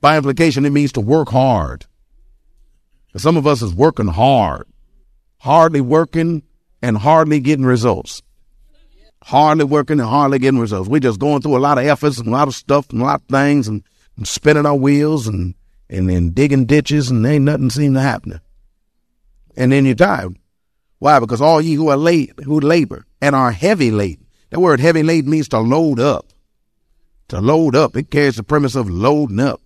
By 0.00 0.16
implication, 0.16 0.64
it 0.64 0.70
means 0.70 0.92
to 0.92 1.00
work 1.00 1.28
hard. 1.28 1.86
Some 3.16 3.36
of 3.36 3.46
us 3.46 3.62
is 3.62 3.74
working 3.74 4.06
hard, 4.06 4.66
hardly 5.38 5.80
working 5.80 6.42
and 6.82 6.96
hardly 6.98 7.40
getting 7.40 7.64
results. 7.64 8.22
Hardly 9.24 9.64
working 9.64 9.98
and 9.98 10.08
hardly 10.08 10.38
getting 10.38 10.60
results. 10.60 10.88
We're 10.88 11.00
just 11.00 11.18
going 11.18 11.42
through 11.42 11.56
a 11.56 11.58
lot 11.58 11.78
of 11.78 11.84
efforts 11.84 12.18
and 12.18 12.28
a 12.28 12.30
lot 12.30 12.48
of 12.48 12.54
stuff 12.54 12.90
and 12.90 13.02
a 13.02 13.04
lot 13.04 13.20
of 13.20 13.26
things 13.28 13.66
and, 13.66 13.82
and 14.16 14.26
spinning 14.28 14.66
our 14.66 14.76
wheels 14.76 15.26
and, 15.26 15.54
and 15.90 16.08
then 16.08 16.30
digging 16.30 16.66
ditches 16.66 17.10
and 17.10 17.26
ain't 17.26 17.44
nothing 17.44 17.70
seem 17.70 17.94
to 17.94 18.00
happen. 18.00 18.40
And 19.56 19.72
then 19.72 19.84
you're 19.84 19.96
tired. 19.96 20.36
Why? 20.98 21.20
Because 21.20 21.40
all 21.40 21.60
ye 21.60 21.74
who 21.74 21.88
are 21.88 21.96
late, 21.96 22.32
who 22.44 22.60
labor 22.60 23.06
and 23.20 23.34
are 23.34 23.52
heavy 23.52 23.90
laden. 23.90 24.26
That 24.50 24.60
word 24.60 24.80
heavy 24.80 25.02
laden 25.02 25.30
means 25.30 25.48
to 25.48 25.58
load 25.58 26.00
up. 26.00 26.26
To 27.28 27.40
load 27.40 27.76
up. 27.76 27.96
It 27.96 28.10
carries 28.10 28.36
the 28.36 28.42
premise 28.42 28.74
of 28.74 28.90
loading 28.90 29.40
up. 29.40 29.60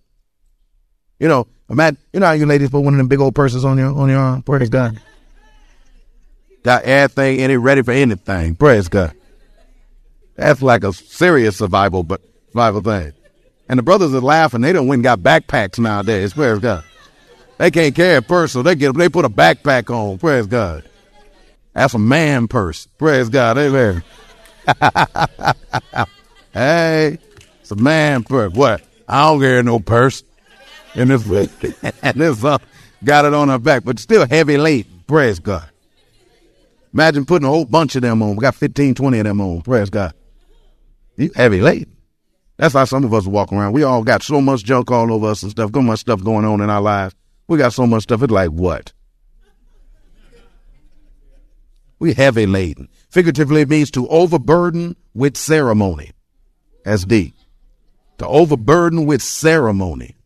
You 1.19 1.27
know, 1.27 1.47
imagine, 1.69 1.97
you 2.11 2.19
know 2.19 2.27
how 2.27 2.33
you 2.33 2.45
ladies 2.45 2.69
put 2.69 2.81
one 2.81 2.93
of 2.93 2.97
them 2.97 3.07
big 3.07 3.21
old 3.21 3.35
purses 3.35 3.63
on 3.63 3.77
your, 3.77 3.95
on 3.97 4.09
your 4.09 4.19
arm? 4.19 4.43
Praise 4.43 4.69
God. 4.69 4.99
Got 6.63 6.83
everything 6.83 7.39
in 7.39 7.51
it 7.51 7.55
ready 7.55 7.81
for 7.81 7.91
anything. 7.91 8.55
Praise 8.55 8.87
God. 8.87 9.13
That's 10.35 10.61
like 10.61 10.83
a 10.83 10.93
serious 10.93 11.57
survival, 11.57 12.03
but 12.03 12.21
survival 12.47 12.81
thing. 12.81 13.13
And 13.69 13.79
the 13.79 13.83
brothers 13.83 14.13
are 14.13 14.21
laughing. 14.21 14.61
They 14.61 14.73
don't 14.73 14.87
win 14.87 15.01
got 15.01 15.19
backpacks 15.19 15.79
nowadays. 15.79 16.33
Praise 16.33 16.59
God. 16.59 16.83
They 17.57 17.71
can't 17.71 17.95
carry 17.95 18.17
a 18.17 18.21
purse, 18.21 18.51
so 18.51 18.61
they 18.61 18.75
get 18.75 18.95
they 18.95 19.09
put 19.09 19.25
a 19.25 19.29
backpack 19.29 19.89
on. 19.89 20.17
Praise 20.17 20.47
God. 20.47 20.83
That's 21.73 21.93
a 21.93 21.99
man 21.99 22.47
purse. 22.47 22.87
Praise 22.97 23.29
God. 23.29 23.57
Amen. 23.57 24.03
hey, 26.53 27.17
it's 27.59 27.71
a 27.71 27.75
man 27.75 28.23
purse. 28.23 28.53
What? 28.53 28.83
I 29.07 29.27
don't 29.27 29.39
carry 29.41 29.63
no 29.63 29.79
purse 29.79 30.23
and 30.95 31.09
this 31.09 31.25
and 32.01 32.15
this 32.19 32.43
uh, 32.43 32.57
got 33.03 33.25
it 33.25 33.33
on 33.33 33.49
her 33.49 33.59
back, 33.59 33.83
but 33.83 33.99
still 33.99 34.27
heavy 34.27 34.57
laden. 34.57 35.03
Praise 35.07 35.39
God. 35.39 35.69
Imagine 36.93 37.25
putting 37.25 37.47
a 37.47 37.49
whole 37.49 37.65
bunch 37.65 37.95
of 37.95 38.03
them 38.03 38.21
on. 38.21 38.35
We 38.35 38.41
got 38.41 38.55
15, 38.55 38.95
20 38.95 39.19
of 39.19 39.23
them 39.23 39.41
on. 39.41 39.61
Praise 39.61 39.89
God. 39.89 40.13
You 41.17 41.31
heavy 41.35 41.61
laden. 41.61 41.95
That's 42.57 42.75
how 42.75 42.85
some 42.85 43.03
of 43.03 43.13
us 43.13 43.25
walk 43.25 43.51
around. 43.51 43.73
We 43.73 43.83
all 43.83 44.03
got 44.03 44.21
so 44.21 44.39
much 44.39 44.63
junk 44.63 44.91
all 44.91 45.11
over 45.11 45.27
us 45.27 45.41
and 45.41 45.51
stuff, 45.51 45.71
so 45.73 45.81
much 45.81 45.99
stuff 45.99 46.23
going 46.23 46.45
on 46.45 46.61
in 46.61 46.69
our 46.69 46.81
lives. 46.81 47.15
We 47.47 47.57
got 47.57 47.73
so 47.73 47.87
much 47.87 48.03
stuff. 48.03 48.21
It's 48.21 48.31
like 48.31 48.49
what? 48.49 48.93
We 52.03 52.11
heavy 52.11 52.45
laden. 52.45 52.89
Figuratively, 53.11 53.65
means 53.65 53.89
to 53.91 54.09
overburden 54.09 54.97
with 55.13 55.37
ceremony. 55.37 56.11
As 56.85 57.05
D. 57.05 57.33
To 58.17 58.27
overburden 58.27 59.05
with 59.05 59.21
ceremony. 59.21 60.17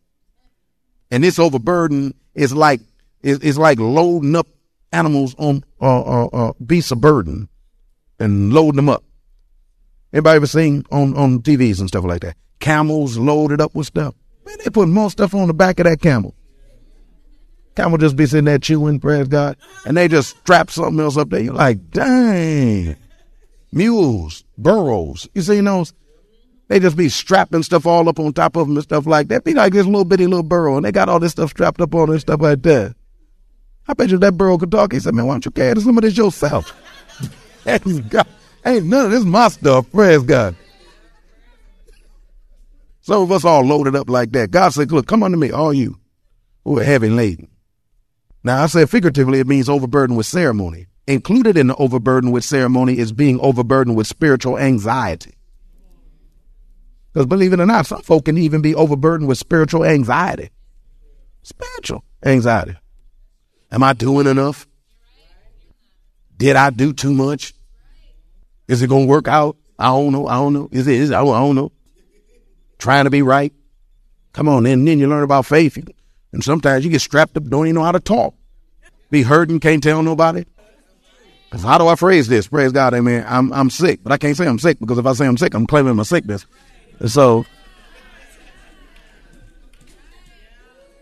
And 1.12 1.22
this 1.22 1.38
overburden 1.38 2.14
is 2.34 2.52
like 2.52 2.80
is, 3.22 3.38
is 3.38 3.58
like 3.58 3.78
loading 3.78 4.34
up 4.34 4.48
animals 4.90 5.36
on 5.38 5.62
uh, 5.80 6.00
uh, 6.00 6.26
uh, 6.26 6.52
beasts 6.66 6.90
of 6.90 7.00
burden 7.00 7.48
and 8.18 8.52
loading 8.52 8.74
them 8.74 8.88
up. 8.88 9.04
Anybody 10.12 10.34
ever 10.34 10.46
seen 10.48 10.82
on, 10.90 11.16
on 11.16 11.42
TVs 11.42 11.78
and 11.78 11.86
stuff 11.86 12.02
like 12.02 12.22
that? 12.22 12.36
Camels 12.58 13.16
loaded 13.18 13.60
up 13.60 13.76
with 13.76 13.86
stuff. 13.86 14.16
Man, 14.44 14.56
they 14.64 14.70
put 14.70 14.88
more 14.88 15.12
stuff 15.12 15.32
on 15.32 15.46
the 15.46 15.54
back 15.54 15.78
of 15.78 15.84
that 15.84 16.00
camel. 16.00 16.34
Camel 17.78 17.96
just 17.96 18.16
be 18.16 18.26
sitting 18.26 18.46
there 18.46 18.58
chewing, 18.58 18.98
praise 18.98 19.28
God, 19.28 19.56
and 19.86 19.96
they 19.96 20.08
just 20.08 20.36
strap 20.38 20.68
something 20.68 20.98
else 20.98 21.16
up 21.16 21.30
there. 21.30 21.38
You're 21.38 21.54
like, 21.54 21.92
dang. 21.92 22.96
Mules, 23.70 24.42
burros. 24.56 25.28
You 25.32 25.42
see 25.42 25.60
those? 25.60 25.92
They 26.66 26.80
just 26.80 26.96
be 26.96 27.08
strapping 27.08 27.62
stuff 27.62 27.86
all 27.86 28.08
up 28.08 28.18
on 28.18 28.32
top 28.32 28.56
of 28.56 28.66
them 28.66 28.76
and 28.76 28.82
stuff 28.82 29.06
like 29.06 29.28
that. 29.28 29.44
Be 29.44 29.54
like 29.54 29.74
this 29.74 29.86
little 29.86 30.04
bitty 30.04 30.26
little 30.26 30.42
burro, 30.42 30.76
and 30.76 30.84
they 30.84 30.90
got 30.90 31.08
all 31.08 31.20
this 31.20 31.30
stuff 31.30 31.50
strapped 31.50 31.80
up 31.80 31.94
on 31.94 32.10
and 32.10 32.20
stuff 32.20 32.40
like 32.40 32.62
that. 32.62 32.96
I 33.86 33.94
bet 33.94 34.10
you 34.10 34.18
that 34.18 34.36
burro 34.36 34.58
could 34.58 34.72
talk. 34.72 34.92
He 34.92 34.98
said, 34.98 35.14
man, 35.14 35.26
why 35.28 35.34
don't 35.34 35.44
you 35.44 35.52
carry 35.52 35.80
some 35.80 35.96
of 35.96 36.02
this 36.02 36.16
yourself? 36.16 36.74
God, 38.08 38.26
Ain't 38.66 38.86
none 38.86 39.06
of 39.06 39.12
this 39.12 39.22
my 39.24 39.46
stuff. 39.50 39.88
Praise 39.92 40.24
God. 40.24 40.56
Some 43.02 43.22
of 43.22 43.30
us 43.30 43.44
all 43.44 43.62
loaded 43.62 43.94
up 43.94 44.10
like 44.10 44.32
that. 44.32 44.50
God 44.50 44.70
said, 44.70 44.90
look, 44.90 45.06
come 45.06 45.22
unto 45.22 45.38
me, 45.38 45.52
all 45.52 45.72
you 45.72 46.00
who 46.64 46.80
are 46.80 46.84
heavy 46.84 47.08
laden. 47.08 47.48
Now, 48.48 48.62
I 48.62 48.66
said 48.66 48.88
figuratively, 48.88 49.40
it 49.40 49.46
means 49.46 49.68
overburdened 49.68 50.16
with 50.16 50.24
ceremony. 50.24 50.86
Included 51.06 51.58
in 51.58 51.66
the 51.66 51.76
overburden 51.76 52.30
with 52.30 52.44
ceremony 52.44 52.96
is 52.96 53.12
being 53.12 53.38
overburdened 53.40 53.94
with 53.94 54.06
spiritual 54.06 54.56
anxiety. 54.56 55.34
Because 57.12 57.26
believe 57.26 57.52
it 57.52 57.60
or 57.60 57.66
not, 57.66 57.84
some 57.84 58.00
folk 58.00 58.24
can 58.24 58.38
even 58.38 58.62
be 58.62 58.74
overburdened 58.74 59.28
with 59.28 59.36
spiritual 59.36 59.84
anxiety. 59.84 60.48
Spiritual 61.42 62.02
anxiety. 62.24 62.74
Am 63.70 63.82
I 63.82 63.92
doing 63.92 64.26
enough? 64.26 64.66
Did 66.34 66.56
I 66.56 66.70
do 66.70 66.94
too 66.94 67.12
much? 67.12 67.52
Is 68.66 68.80
it 68.80 68.88
going 68.88 69.08
to 69.08 69.10
work 69.10 69.28
out? 69.28 69.58
I 69.78 69.88
don't 69.88 70.10
know. 70.10 70.26
I 70.26 70.36
don't 70.36 70.54
know. 70.54 70.70
Is 70.72 70.86
it? 70.86 70.94
Is 70.94 71.10
it? 71.10 71.14
I 71.14 71.20
don't 71.22 71.54
know. 71.54 71.70
Trying 72.78 73.04
to 73.04 73.10
be 73.10 73.20
right. 73.20 73.52
Come 74.32 74.48
on, 74.48 74.64
and 74.64 74.88
then 74.88 74.98
you 74.98 75.06
learn 75.06 75.22
about 75.22 75.44
faith. 75.44 75.76
And 76.32 76.42
sometimes 76.42 76.86
you 76.86 76.90
get 76.90 77.02
strapped 77.02 77.36
up, 77.36 77.44
don't 77.44 77.66
even 77.66 77.74
know 77.74 77.84
how 77.84 77.92
to 77.92 78.00
talk. 78.00 78.34
Be 79.10 79.22
hurting, 79.22 79.60
can't 79.60 79.82
tell 79.82 80.02
nobody. 80.02 80.44
Because 81.48 81.64
how 81.64 81.78
do 81.78 81.86
I 81.86 81.94
phrase 81.94 82.28
this? 82.28 82.46
Praise 82.48 82.72
God, 82.72 82.92
amen. 82.92 83.24
I'm, 83.26 83.52
I'm 83.52 83.70
sick, 83.70 84.00
but 84.02 84.12
I 84.12 84.18
can't 84.18 84.36
say 84.36 84.46
I'm 84.46 84.58
sick 84.58 84.78
because 84.78 84.98
if 84.98 85.06
I 85.06 85.14
say 85.14 85.26
I'm 85.26 85.38
sick, 85.38 85.54
I'm 85.54 85.66
claiming 85.66 85.96
my 85.96 86.02
sickness. 86.02 86.44
So, 87.06 87.46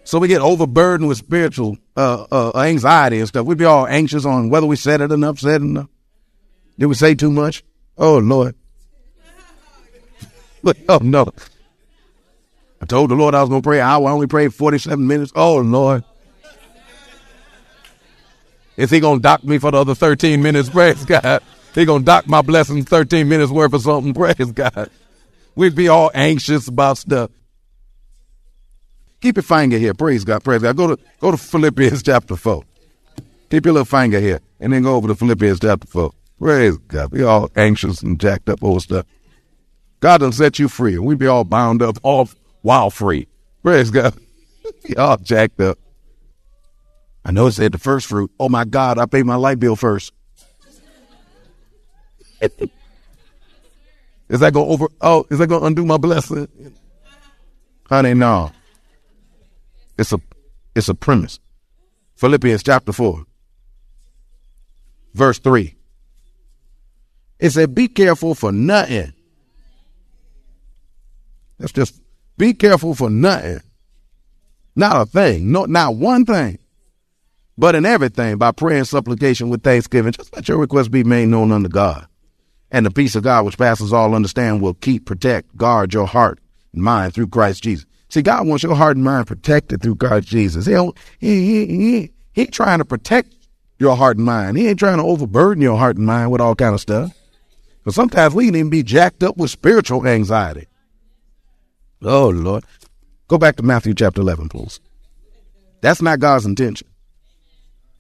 so 0.05 0.21
we 0.21 0.29
get 0.29 0.41
overburdened 0.41 1.09
with 1.09 1.19
spiritual 1.19 1.79
uh, 1.97 2.27
uh, 2.31 2.59
anxiety 2.61 3.19
and 3.19 3.27
stuff. 3.27 3.45
We'd 3.45 3.59
be 3.59 3.65
all 3.65 3.89
anxious 3.89 4.25
on 4.25 4.49
whether 4.49 4.67
we 4.67 4.77
said 4.77 5.01
it 5.01 5.11
enough, 5.11 5.41
said 5.41 5.63
enough. 5.63 5.89
Did 6.79 6.87
we 6.87 6.95
say 6.95 7.17
too 7.17 7.33
much? 7.33 7.65
Oh 7.99 8.19
Lord. 8.19 8.55
Look, 10.63 10.77
oh 10.89 11.01
no. 11.03 11.33
I 12.81 12.85
told 12.85 13.11
the 13.11 13.15
Lord 13.15 13.35
I 13.35 13.41
was 13.41 13.49
going 13.49 13.63
to 13.63 13.67
pray 13.67 13.81
an 13.81 13.87
hour. 13.87 14.09
I 14.09 14.13
only 14.13 14.27
prayed 14.27 14.55
47 14.55 15.05
minutes. 15.05 15.33
Oh 15.35 15.57
Lord. 15.57 16.05
Is 18.77 18.91
he 18.91 19.01
to 19.01 19.19
dock 19.19 19.43
me 19.45 19.59
for 19.59 19.71
the 19.71 19.79
other 19.79 19.95
13 19.95 20.43
minutes? 20.43 20.69
Praise 20.71 21.05
God. 21.05 21.43
He 21.75 21.85
to 21.85 21.99
dock 22.01 22.27
my 22.27 22.43
blessing 22.43 22.85
13 22.85 23.29
minutes 23.29 23.51
worth 23.51 23.73
of 23.73 23.83
something. 23.83 24.15
Praise 24.15 24.53
God. 24.53 24.91
We'd 25.55 25.75
be 25.75 25.89
all 25.89 26.11
anxious 26.15 26.69
about 26.69 26.99
stuff. 26.99 27.31
Keep 29.21 29.37
your 29.37 29.43
finger 29.43 29.79
here. 29.79 29.95
Praise 29.95 30.25
God. 30.25 30.45
Praise 30.45 30.63
God. 30.63 30.77
Go 30.77 30.95
to 30.95 31.03
go 31.21 31.31
to 31.31 31.37
Philippians 31.37 32.03
chapter 32.05 32.37
four. 32.37 32.65
Keep 33.51 33.65
your 33.65 33.75
little 33.75 33.85
finger 33.85 34.21
here, 34.21 34.41
and 34.61 34.73
then 34.73 34.83
go 34.83 34.95
over 34.97 35.09
to 35.09 35.15
Philippians 35.15 35.61
chapter 35.61 35.87
four. 35.87 36.13
Praise 36.39 36.77
God. 36.77 37.11
Be 37.11 37.23
all 37.23 37.51
anxious 37.57 38.03
and 38.03 38.21
jacked 38.21 38.49
up 38.49 38.63
over 38.63 38.81
stuff. 38.81 39.07
God 40.01 40.19
done 40.19 40.33
set 40.33 40.59
you 40.59 40.69
free, 40.69 40.95
and 40.95 41.07
we 41.07 41.15
be 41.15 41.27
all 41.27 41.45
bound 41.45 41.81
up, 41.81 41.97
all 42.03 42.29
wild 42.63 42.93
free. 42.93 43.27
Praise 43.63 43.91
God. 43.91 44.15
be 44.85 44.97
all 44.97 45.17
jacked 45.17 45.61
up. 45.61 45.79
I 47.27 47.33
know 47.33 47.49
it 47.49 47.53
said 47.53 47.73
the 47.73 47.79
first 47.79 48.07
fruit. 48.07 48.31
Oh 48.39 48.49
my 48.49 48.65
God, 48.65 48.99
I 48.99 49.07
paid 49.07 49.27
my 49.27 49.35
light 49.35 49.59
bill 49.59 49.75
first. 49.75 50.13
Is 54.29 54.41
that 54.41 54.53
gonna 54.53 54.67
over? 54.67 54.87
Oh, 55.01 55.27
is 55.29 55.41
that 55.41 55.49
gonna 55.49 55.67
undo 55.67 55.85
my 55.85 55.97
blessing? 55.97 56.47
Honey, 57.89 58.15
no. 58.15 58.53
It's 59.99 60.13
a, 60.13 60.21
it's 60.77 60.89
a 60.89 60.95
premise. 60.95 61.41
Philippians 62.15 62.63
chapter 62.63 62.93
four, 62.93 63.25
verse 65.13 65.41
three. 65.41 65.75
It 67.41 67.51
said, 67.51 67.75
"Be 67.75 67.89
careful 67.89 68.37
for 68.37 68.53
nothing." 68.53 69.15
That's 71.59 71.73
just 71.73 72.01
be 72.39 72.55
careful 72.55 72.95
for 72.95 73.11
nothing. 73.11 73.63
Not 74.77 75.01
a 75.01 75.07
thing, 75.07 75.51
no, 75.51 75.65
not 75.65 75.97
one 75.97 76.25
thing, 76.25 76.59
but 77.59 77.75
in 77.75 77.87
everything 77.87 78.39
by 78.39 78.53
prayer 78.53 78.79
and 78.79 78.89
supplication 78.89 79.49
with 79.49 79.63
thanksgiving. 79.63 80.13
Just 80.13 80.35
let 80.35 80.49
your 80.49 80.59
requests 80.59 80.89
be 80.89 81.05
made 81.05 81.29
known 81.29 81.53
unto 81.53 81.69
God 81.69 82.07
and 82.71 82.85
the 82.85 82.91
peace 82.91 83.15
of 83.15 83.23
God, 83.23 83.45
which 83.45 83.59
passes 83.59 83.93
all 83.93 84.15
understanding, 84.15 84.61
will 84.61 84.75
keep, 84.75 85.07
protect, 85.07 85.57
guard 85.57 85.95
your 85.95 86.07
heart 86.07 86.41
and 86.73 86.83
mind 86.83 87.15
through 87.15 87.29
Christ 87.29 87.63
Jesus. 87.63 87.87
See, 88.09 88.23
God 88.23 88.47
wants 88.47 88.63
your 88.63 88.75
heart 88.75 88.97
and 88.97 89.05
mind 89.05 89.27
protected 89.27 89.83
through 89.83 89.97
Christ 89.97 90.29
Jesus. 90.29 90.67
He, 90.67 90.75
he, 91.19 91.47
he, 91.47 91.67
he, 91.67 92.13
he 92.33 92.47
trying 92.47 92.79
to 92.79 92.85
protect 92.85 93.35
your 93.79 93.97
heart 93.97 94.17
and 94.17 94.27
mind. 94.27 94.57
He 94.57 94.69
ain't 94.69 94.79
trying 94.79 94.99
to 94.99 95.05
overburden 95.05 95.63
your 95.63 95.77
heart 95.77 95.97
and 95.97 96.07
mind 96.07 96.31
with 96.31 96.41
all 96.41 96.55
kind 96.55 96.75
of 96.75 96.81
stuff. 96.81 97.13
But 97.85 97.95
sometimes 97.95 98.35
we 98.35 98.47
can 98.47 98.57
even 98.57 98.71
be 98.71 98.83
jacked 98.83 99.23
up 99.23 99.37
with 99.37 99.51
spiritual 99.51 100.07
anxiety. 100.07 100.67
Oh, 102.03 102.29
Lord. 102.29 102.65
Go 103.29 103.39
back 103.39 103.57
to 103.57 103.63
Matthew 103.63 103.95
chapter 103.95 104.21
11, 104.21 104.49
please. 104.49 104.81
That's 105.81 106.03
not 106.03 106.21
God's 106.21 106.47
intention. 106.47 106.87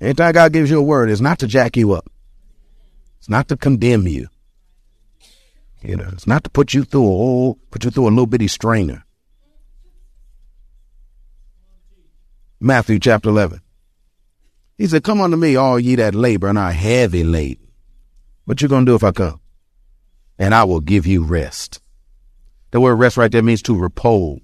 Anytime 0.01 0.33
God 0.33 0.53
gives 0.53 0.71
you 0.71 0.79
a 0.79 0.83
word, 0.83 1.11
it's 1.11 1.21
not 1.21 1.39
to 1.39 1.47
jack 1.47 1.77
you 1.77 1.93
up. 1.93 2.11
It's 3.19 3.29
not 3.29 3.49
to 3.49 3.57
condemn 3.57 4.07
you. 4.07 4.29
You 5.83 5.97
know, 5.97 6.09
it's 6.13 6.27
not 6.27 6.45
to 6.45 6.51
put 6.51 6.75
you 6.75 6.85
through 6.85 7.05
a 7.05 7.07
whole, 7.07 7.59
put 7.71 7.85
you 7.85 7.91
through 7.91 8.09
a 8.09 8.11
little 8.11 8.27
bitty 8.27 8.49
strainer. 8.49 9.05
Matthew 12.61 12.99
chapter 12.99 13.29
11. 13.29 13.61
He 14.79 14.87
said, 14.87 15.05
Come 15.05 15.21
unto 15.21 15.37
me, 15.37 15.57
all 15.57 15.79
ye 15.79 15.95
that 15.97 16.15
labor 16.15 16.49
and 16.49 16.59
are 16.59 16.73
heavy 16.73 17.25
laden. 17.25 17.69
What 18.45 18.61
you 18.61 18.69
going 18.69 18.87
to 18.87 18.91
do 18.91 18.97
if 18.97 19.05
I 19.05 19.13
come? 19.13 19.41
And 20.39 20.55
I 20.55 20.65
will 20.65 20.81
give 20.81 21.07
you 21.07 21.25
rest. 21.25 21.81
The 22.71 22.81
word 22.81 22.97
rest 22.97 23.17
right 23.17 23.31
there 23.31 23.43
means 23.43 23.63
to 23.63 23.77
repose. 23.77 24.41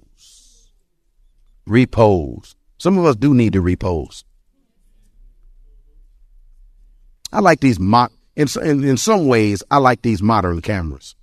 Repose. 1.65 2.55
Some 2.77 2.97
of 2.97 3.05
us 3.05 3.15
do 3.15 3.33
need 3.33 3.53
to 3.53 3.61
repose. 3.61 4.25
I 7.33 7.39
like 7.39 7.61
these 7.61 7.79
mo- 7.79 8.09
in, 8.35 8.47
in, 8.63 8.83
in 8.83 8.97
some 8.97 9.27
ways, 9.27 9.63
I 9.71 9.77
like 9.77 10.03
these 10.03 10.21
modern 10.21 10.61
cameras. 10.61 11.15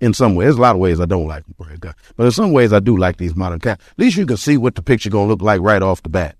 In 0.00 0.14
some 0.14 0.34
ways, 0.34 0.46
there's 0.46 0.56
a 0.56 0.60
lot 0.60 0.76
of 0.76 0.80
ways 0.80 1.00
I 1.00 1.06
don't 1.06 1.26
like 1.26 1.44
them, 1.44 1.54
but 2.16 2.24
in 2.24 2.30
some 2.30 2.52
ways 2.52 2.72
I 2.72 2.80
do 2.80 2.96
like 2.96 3.18
these 3.18 3.36
modern 3.36 3.58
cameras. 3.58 3.80
At 3.90 3.98
least 3.98 4.16
you 4.16 4.26
can 4.26 4.36
see 4.36 4.56
what 4.56 4.76
the 4.76 4.82
picture 4.82 5.10
gonna 5.10 5.28
look 5.28 5.42
like 5.42 5.60
right 5.60 5.82
off 5.82 6.02
the 6.02 6.08
bat. 6.08 6.36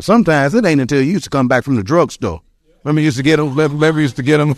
Sometimes 0.00 0.54
it 0.54 0.64
ain't 0.64 0.80
until 0.80 1.00
you 1.02 1.12
used 1.12 1.24
to 1.24 1.30
come 1.30 1.46
back 1.46 1.62
from 1.62 1.76
the 1.76 1.82
drugstore. 1.82 2.40
Remember, 2.82 3.00
you 3.02 3.06
used 3.06 3.18
to 3.18 3.22
get 3.22 3.36
them. 3.36 3.54
Remember, 3.54 4.00
used 4.00 4.16
to 4.16 4.22
get 4.22 4.38
them. 4.38 4.54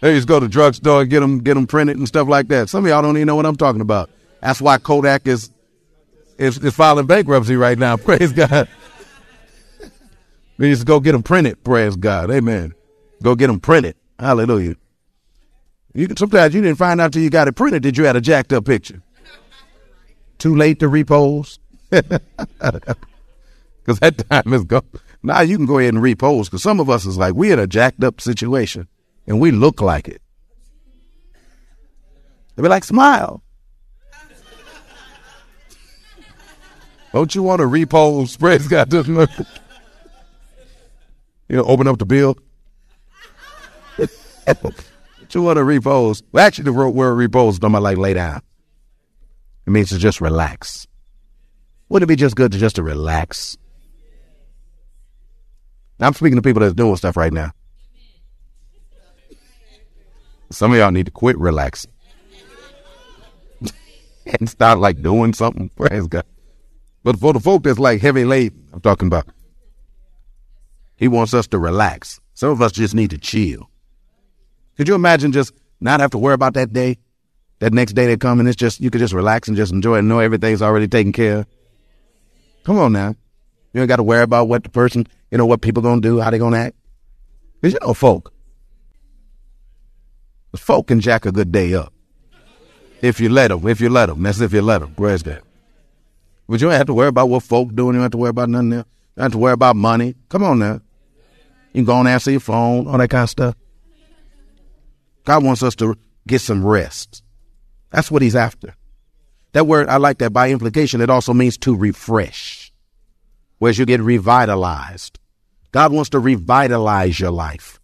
They 0.00 0.14
used 0.14 0.26
to 0.26 0.32
go 0.32 0.40
to 0.40 0.48
drugstore 0.48 1.02
and 1.02 1.10
get 1.10 1.20
them, 1.20 1.40
get 1.40 1.54
them 1.54 1.66
printed 1.66 1.98
and 1.98 2.08
stuff 2.08 2.28
like 2.28 2.48
that. 2.48 2.68
Some 2.68 2.84
of 2.84 2.88
y'all 2.88 3.02
don't 3.02 3.16
even 3.16 3.26
know 3.26 3.36
what 3.36 3.46
I'm 3.46 3.56
talking 3.56 3.82
about. 3.82 4.10
That's 4.40 4.60
why 4.60 4.78
Kodak 4.78 5.26
is 5.26 5.50
is, 6.38 6.56
is 6.58 6.74
filing 6.74 7.06
bankruptcy 7.06 7.56
right 7.56 7.78
now. 7.78 7.96
Praise 7.98 8.32
God. 8.32 8.68
We 10.58 10.70
just 10.70 10.86
go 10.86 11.00
get 11.00 11.12
them 11.12 11.22
printed. 11.22 11.62
Praise 11.64 11.96
God. 11.96 12.30
Amen. 12.30 12.74
Go 13.22 13.34
get 13.34 13.46
them 13.46 13.60
printed. 13.60 13.96
Hallelujah. 14.18 14.74
You 15.94 16.06
can, 16.06 16.16
sometimes 16.16 16.54
you 16.54 16.60
didn't 16.60 16.78
find 16.78 17.00
out 17.00 17.12
till 17.12 17.22
you 17.22 17.30
got 17.30 17.48
it 17.48 17.52
printed 17.52 17.84
that 17.84 17.96
you 17.96 18.04
had 18.04 18.16
a 18.16 18.20
jacked 18.20 18.52
up 18.52 18.66
picture. 18.66 19.02
Too 20.38 20.54
late 20.54 20.80
to 20.80 20.88
repose. 20.88 21.58
Because 23.88 24.00
that 24.00 24.28
time 24.28 24.52
is 24.52 24.64
gone. 24.64 24.82
Now 25.22 25.40
you 25.40 25.56
can 25.56 25.64
go 25.64 25.78
ahead 25.78 25.94
and 25.94 26.02
repose 26.02 26.46
because 26.46 26.62
some 26.62 26.78
of 26.78 26.90
us 26.90 27.06
is 27.06 27.16
like, 27.16 27.34
we 27.34 27.52
in 27.52 27.58
a 27.58 27.66
jacked 27.66 28.04
up 28.04 28.20
situation 28.20 28.86
and 29.26 29.40
we 29.40 29.50
look 29.50 29.80
like 29.80 30.08
it. 30.08 30.20
They 32.54 32.62
be 32.62 32.68
like, 32.68 32.84
smile. 32.84 33.42
Don't 37.14 37.34
you 37.34 37.42
want 37.42 37.60
to 37.60 37.66
repose? 37.66 38.36
Praise 38.38 38.68
God. 38.68 38.90
Just 38.90 39.08
look. 39.08 39.30
You 41.48 41.56
know, 41.56 41.64
open 41.64 41.88
up 41.88 41.98
the 41.98 42.06
bill. 42.06 42.36
you 43.98 45.42
want 45.42 45.56
to 45.56 45.64
repose? 45.64 46.22
Well, 46.32 46.46
actually, 46.46 46.64
the 46.64 46.72
word 46.72 47.14
repose 47.14 47.58
don't 47.58 47.72
like 47.72 47.98
lay 47.98 48.14
down. 48.14 48.42
It 49.66 49.70
means 49.70 49.90
to 49.90 49.98
just 49.98 50.20
relax. 50.20 50.86
Wouldn't 51.88 52.08
it 52.08 52.12
be 52.12 52.16
just 52.16 52.36
good 52.36 52.52
to 52.52 52.58
just 52.58 52.76
to 52.76 52.82
relax? 52.82 53.56
Now, 55.98 56.06
I'm 56.06 56.14
speaking 56.14 56.36
to 56.36 56.42
people 56.42 56.60
that's 56.60 56.74
doing 56.74 56.96
stuff 56.96 57.16
right 57.16 57.32
now. 57.32 57.52
Some 60.50 60.72
of 60.72 60.78
y'all 60.78 60.90
need 60.90 61.06
to 61.06 61.12
quit 61.12 61.36
relaxing 61.38 61.90
and 64.40 64.48
start 64.48 64.78
like 64.78 65.02
doing 65.02 65.34
something. 65.34 65.70
Praise 65.76 66.06
God. 66.06 66.24
But 67.02 67.18
for 67.18 67.32
the 67.32 67.40
folk 67.40 67.64
that's 67.64 67.78
like 67.78 68.00
heavy 68.00 68.24
laden, 68.24 68.66
I'm 68.72 68.80
talking 68.80 69.08
about, 69.08 69.26
he 70.98 71.08
wants 71.08 71.32
us 71.32 71.46
to 71.48 71.58
relax. 71.58 72.20
Some 72.34 72.50
of 72.50 72.60
us 72.60 72.72
just 72.72 72.94
need 72.94 73.10
to 73.10 73.18
chill. 73.18 73.70
Could 74.76 74.88
you 74.88 74.94
imagine 74.94 75.32
just 75.32 75.52
not 75.80 76.00
have 76.00 76.10
to 76.10 76.18
worry 76.18 76.34
about 76.34 76.54
that 76.54 76.72
day? 76.72 76.98
That 77.60 77.72
next 77.72 77.94
day 77.94 78.06
they 78.06 78.16
come 78.16 78.38
and 78.40 78.48
it's 78.48 78.56
just, 78.56 78.80
you 78.80 78.90
could 78.90 79.00
just 79.00 79.14
relax 79.14 79.48
and 79.48 79.56
just 79.56 79.72
enjoy 79.72 79.96
and 79.96 80.08
know 80.08 80.20
everything's 80.20 80.62
already 80.62 80.86
taken 80.86 81.12
care 81.12 81.38
of. 81.38 81.46
Come 82.64 82.78
on 82.78 82.92
now. 82.92 83.14
You 83.72 83.80
ain't 83.80 83.88
got 83.88 83.96
to 83.96 84.02
worry 84.02 84.22
about 84.22 84.48
what 84.48 84.62
the 84.62 84.68
person, 84.68 85.06
you 85.30 85.38
know, 85.38 85.46
what 85.46 85.62
people 85.62 85.82
going 85.82 86.00
to 86.02 86.08
do, 86.08 86.20
how 86.20 86.30
they 86.30 86.38
going 86.38 86.52
to 86.52 86.58
act. 86.58 86.76
Because 87.60 87.74
you 87.74 87.80
know, 87.82 87.94
folk. 87.94 88.32
The 90.52 90.58
folk 90.58 90.86
can 90.86 91.00
jack 91.00 91.26
a 91.26 91.32
good 91.32 91.52
day 91.52 91.74
up. 91.74 91.92
If 93.02 93.20
you 93.20 93.28
let 93.28 93.48
them, 93.48 93.66
if 93.66 93.80
you 93.80 93.88
let 93.88 94.06
them. 94.06 94.22
That's 94.22 94.40
if 94.40 94.52
you 94.52 94.62
let 94.62 94.80
them. 94.80 94.94
Where's 94.96 95.22
that? 95.24 95.42
But 96.48 96.60
you 96.60 96.68
don't 96.68 96.76
have 96.76 96.86
to 96.86 96.94
worry 96.94 97.08
about 97.08 97.28
what 97.28 97.42
folk 97.42 97.74
doing. 97.74 97.94
You 97.94 97.98
don't 97.98 98.02
have 98.02 98.10
to 98.12 98.18
worry 98.18 98.30
about 98.30 98.48
nothing 98.48 98.72
else. 98.72 98.86
You 98.86 99.20
don't 99.20 99.24
have 99.24 99.32
to 99.32 99.38
worry 99.38 99.52
about 99.52 99.76
money. 99.76 100.14
Come 100.28 100.42
on 100.42 100.58
now. 100.58 100.80
You 101.72 101.80
can 101.80 101.84
go 101.84 101.98
and 101.98 102.08
answer 102.08 102.30
your 102.30 102.40
phone, 102.40 102.86
all 102.86 102.98
that 102.98 103.10
kind 103.10 103.24
of 103.24 103.30
stuff. 103.30 103.54
God 105.24 105.44
wants 105.44 105.62
us 105.62 105.74
to 105.76 105.96
get 106.26 106.40
some 106.40 106.64
rest. 106.64 107.22
That's 107.90 108.10
what 108.10 108.22
he's 108.22 108.36
after. 108.36 108.74
That 109.52 109.66
word, 109.66 109.88
I 109.88 109.96
like 109.96 110.18
that 110.18 110.32
by 110.32 110.50
implication, 110.50 111.00
it 111.00 111.10
also 111.10 111.32
means 111.32 111.56
to 111.58 111.74
refresh, 111.74 112.72
whereas 113.58 113.78
you 113.78 113.86
get 113.86 114.00
revitalized. 114.00 115.18
God 115.72 115.92
wants 115.92 116.10
to 116.10 116.18
revitalize 116.18 117.18
your 117.18 117.30
life. 117.30 117.78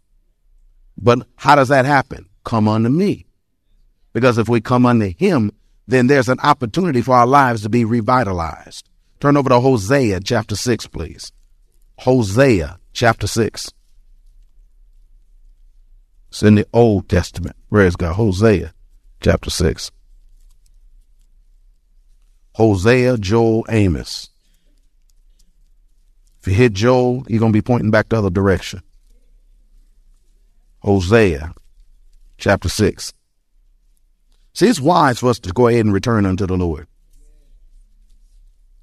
But 0.97 1.27
how 1.37 1.55
does 1.55 1.69
that 1.69 1.85
happen? 1.85 2.29
Come 2.45 2.69
unto 2.69 2.89
me. 2.89 3.27
Because 4.13 4.39
if 4.39 4.49
we 4.49 4.61
come 4.61 4.87
unto 4.87 5.13
him, 5.17 5.51
then 5.87 6.07
there's 6.07 6.29
an 6.29 6.41
opportunity 6.41 7.03
for 7.03 7.15
our 7.15 7.27
lives 7.27 7.63
to 7.63 7.69
be 7.69 7.85
revitalized. 7.85 8.89
Turn 9.21 9.37
over 9.37 9.49
to 9.49 9.61
Hosea 9.61 10.21
chapter 10.21 10.57
6, 10.57 10.87
please. 10.89 11.33
Hosea 11.99 12.79
chapter 12.95 13.27
6. 13.27 13.71
It's 16.29 16.43
in 16.43 16.55
the 16.55 16.67
Old 16.73 17.09
Testament. 17.09 17.57
Praise 17.69 17.97
God. 17.97 18.15
Hosea 18.15 18.73
chapter 19.21 19.51
6. 19.51 19.91
Hosea, 22.55 23.19
Joel, 23.19 23.67
Amos. 23.69 24.31
If 26.41 26.49
you 26.49 26.55
hit 26.55 26.73
Joel, 26.73 27.25
you're 27.29 27.41
going 27.41 27.53
to 27.53 27.57
be 27.57 27.63
pointing 27.63 27.91
back 27.91 28.09
the 28.09 28.17
other 28.17 28.31
direction. 28.31 28.83
Hosea 30.81 31.53
chapter 32.39 32.69
6. 32.69 33.13
See, 34.53 34.69
it's 34.69 34.81
wise 34.81 35.19
for 35.19 35.31
us 35.31 35.41
to 35.41 35.53
go 35.53 35.67
ahead 35.67 35.85
and 35.85 35.93
return 35.93 36.27
unto 36.27 36.47
the 36.47 36.57
Lord, 36.57 36.87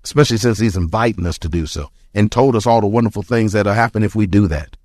especially 0.04 0.38
since 0.38 0.60
He's 0.60 0.78
inviting 0.78 1.26
us 1.26 1.38
to 1.40 1.50
do 1.50 1.66
so 1.66 1.90
and 2.14 2.32
told 2.32 2.56
us 2.56 2.66
all 2.66 2.82
the 2.82 2.88
wonderful 2.88 3.24
things 3.24 3.54
that'll 3.54 3.74
happen 3.74 4.04
if 4.04 4.16
we 4.16 4.28
do 4.28 4.48
that. 4.48 4.78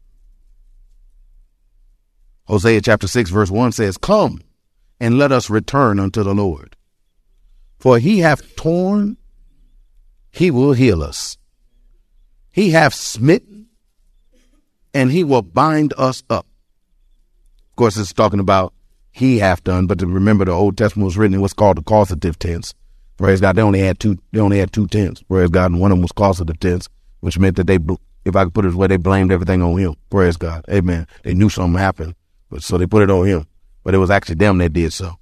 Hosea 2.44 2.80
chapter 2.80 3.08
6, 3.08 3.30
verse 3.30 3.50
1 3.50 3.72
says, 3.72 3.96
Come 3.96 4.40
and 5.00 5.18
let 5.18 5.32
us 5.32 5.50
return 5.50 5.98
unto 5.98 6.22
the 6.22 6.34
Lord. 6.34 6.76
For 7.78 7.98
he 7.98 8.20
hath 8.20 8.56
torn, 8.56 9.16
he 10.30 10.50
will 10.50 10.72
heal 10.72 11.02
us. 11.02 11.36
He 12.50 12.70
hath 12.70 12.94
smitten, 12.94 13.66
and 14.94 15.10
he 15.10 15.24
will 15.24 15.42
bind 15.42 15.92
us 15.98 16.22
up. 16.30 16.46
Of 17.70 17.76
course, 17.76 17.96
it's 17.96 18.12
talking 18.12 18.40
about 18.40 18.72
he 19.10 19.38
hath 19.38 19.64
done, 19.64 19.86
but 19.86 20.00
remember 20.00 20.44
the 20.44 20.52
Old 20.52 20.76
Testament 20.78 21.06
was 21.06 21.18
written 21.18 21.34
in 21.34 21.40
what's 21.40 21.52
called 21.52 21.78
the 21.78 21.82
causative 21.82 22.38
tense. 22.38 22.74
Praise 23.16 23.40
God. 23.40 23.56
They 23.56 23.62
only 23.62 23.80
had 23.80 23.98
two. 23.98 24.18
They 24.32 24.40
only 24.40 24.58
had 24.58 24.72
two 24.72 24.86
tents. 24.86 25.22
Praise 25.22 25.50
God. 25.50 25.72
And 25.72 25.80
one 25.80 25.90
of 25.90 25.96
them 25.96 26.02
was 26.02 26.12
causative 26.12 26.58
tense, 26.60 26.88
which 27.20 27.38
meant 27.38 27.56
that 27.56 27.66
they, 27.66 27.78
if 28.24 28.36
I 28.36 28.44
could 28.44 28.54
put 28.54 28.64
it 28.64 28.68
this 28.68 28.76
way, 28.76 28.88
they 28.88 28.96
blamed 28.98 29.32
everything 29.32 29.62
on 29.62 29.78
him. 29.78 29.96
Praise 30.10 30.36
God. 30.36 30.64
Amen. 30.70 31.06
They 31.22 31.34
knew 31.34 31.48
something 31.48 31.78
happened, 31.78 32.14
but 32.50 32.62
so 32.62 32.76
they 32.76 32.86
put 32.86 33.02
it 33.02 33.10
on 33.10 33.26
him. 33.26 33.46
But 33.84 33.94
it 33.94 33.98
was 33.98 34.10
actually 34.10 34.34
them 34.36 34.58
that 34.58 34.72
did 34.72 34.92
so, 34.92 35.14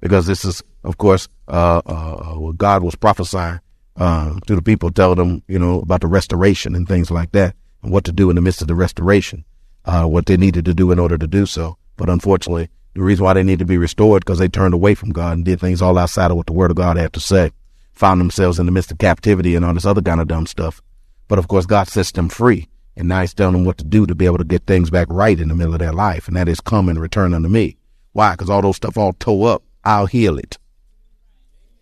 because 0.00 0.26
this 0.26 0.44
is, 0.44 0.62
of 0.84 0.96
course, 0.96 1.28
uh, 1.48 1.82
uh, 1.84 2.34
uh 2.34 2.38
what 2.38 2.56
God 2.56 2.82
was 2.82 2.94
prophesying 2.94 3.60
uh, 3.96 4.38
to 4.46 4.54
the 4.54 4.62
people, 4.62 4.90
telling 4.90 5.18
them, 5.18 5.42
you 5.48 5.58
know, 5.58 5.80
about 5.80 6.00
the 6.00 6.06
restoration 6.06 6.74
and 6.74 6.86
things 6.86 7.10
like 7.10 7.32
that, 7.32 7.54
and 7.82 7.92
what 7.92 8.04
to 8.04 8.12
do 8.12 8.30
in 8.30 8.36
the 8.36 8.42
midst 8.42 8.62
of 8.62 8.68
the 8.68 8.74
restoration, 8.74 9.44
uh, 9.84 10.04
what 10.04 10.26
they 10.26 10.36
needed 10.36 10.64
to 10.64 10.74
do 10.74 10.92
in 10.92 10.98
order 10.98 11.18
to 11.18 11.26
do 11.26 11.46
so. 11.46 11.76
But 11.96 12.08
unfortunately, 12.08 12.70
the 12.94 13.02
reason 13.02 13.24
why 13.24 13.32
they 13.32 13.42
need 13.42 13.58
to 13.58 13.64
be 13.64 13.78
restored 13.78 14.24
because 14.24 14.38
they 14.38 14.48
turned 14.48 14.74
away 14.74 14.94
from 14.94 15.10
God 15.10 15.36
and 15.36 15.44
did 15.44 15.60
things 15.60 15.80
all 15.80 15.98
outside 15.98 16.30
of 16.30 16.36
what 16.36 16.46
the 16.46 16.52
Word 16.52 16.70
of 16.70 16.76
God 16.76 16.96
had 16.96 17.12
to 17.14 17.20
say. 17.20 17.52
Found 17.94 18.20
themselves 18.20 18.58
in 18.58 18.66
the 18.66 18.72
midst 18.72 18.92
of 18.92 18.98
captivity 18.98 19.54
and 19.54 19.64
all 19.64 19.74
this 19.74 19.86
other 19.86 20.02
kind 20.02 20.20
of 20.20 20.28
dumb 20.28 20.46
stuff. 20.46 20.82
But 21.28 21.38
of 21.38 21.48
course, 21.48 21.66
God 21.66 21.88
sets 21.88 22.12
them 22.12 22.28
free. 22.28 22.68
And 22.96 23.08
now 23.08 23.22
He's 23.22 23.32
telling 23.32 23.54
them 23.54 23.64
what 23.64 23.78
to 23.78 23.84
do 23.84 24.06
to 24.06 24.14
be 24.14 24.26
able 24.26 24.38
to 24.38 24.44
get 24.44 24.66
things 24.66 24.90
back 24.90 25.08
right 25.10 25.38
in 25.38 25.48
the 25.48 25.54
middle 25.54 25.72
of 25.72 25.78
their 25.78 25.92
life. 25.92 26.28
And 26.28 26.36
that 26.36 26.48
is 26.48 26.60
come 26.60 26.88
and 26.88 27.00
return 27.00 27.32
unto 27.32 27.48
me. 27.48 27.76
Why? 28.12 28.32
Because 28.32 28.50
all 28.50 28.60
those 28.60 28.76
stuff 28.76 28.98
all 28.98 29.14
toe 29.14 29.44
up. 29.44 29.62
I'll 29.84 30.06
heal 30.06 30.38
it. 30.38 30.58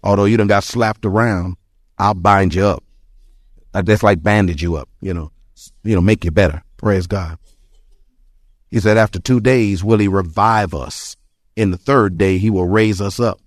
Although 0.03 0.25
you 0.25 0.37
done 0.37 0.47
got 0.47 0.65
slapped 0.65 1.05
around, 1.05 1.57
I'll 1.99 2.15
bind 2.15 2.55
you 2.55 2.65
up. 2.65 2.85
That's 3.73 4.03
like 4.03 4.23
bandage 4.23 4.63
you 4.63 4.77
up, 4.77 4.89
you 5.01 5.15
know, 5.15 5.31
you 5.85 5.95
know, 5.95 6.01
make 6.01 6.25
you 6.25 6.31
better. 6.31 6.63
Praise 6.77 7.07
God. 7.07 7.39
He 8.71 8.81
said, 8.81 8.97
after 8.97 9.19
two 9.19 9.41
days 9.41 9.83
will 9.83 9.99
he 9.99 10.09
revive 10.09 10.75
us. 10.75 11.17
In 11.57 11.71
the 11.71 11.79
third 11.79 12.17
day 12.17 12.39
he 12.39 12.51
will 12.51 12.67
raise 12.67 13.01
us 13.01 13.19
up 13.19 13.41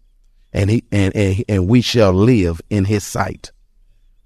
and 0.54 0.70
he, 0.70 0.84
and, 0.92 1.16
and, 1.16 1.44
and 1.50 1.68
we 1.68 1.82
shall 1.82 2.14
live 2.14 2.62
in 2.70 2.86
his 2.86 3.04
sight. 3.04 3.52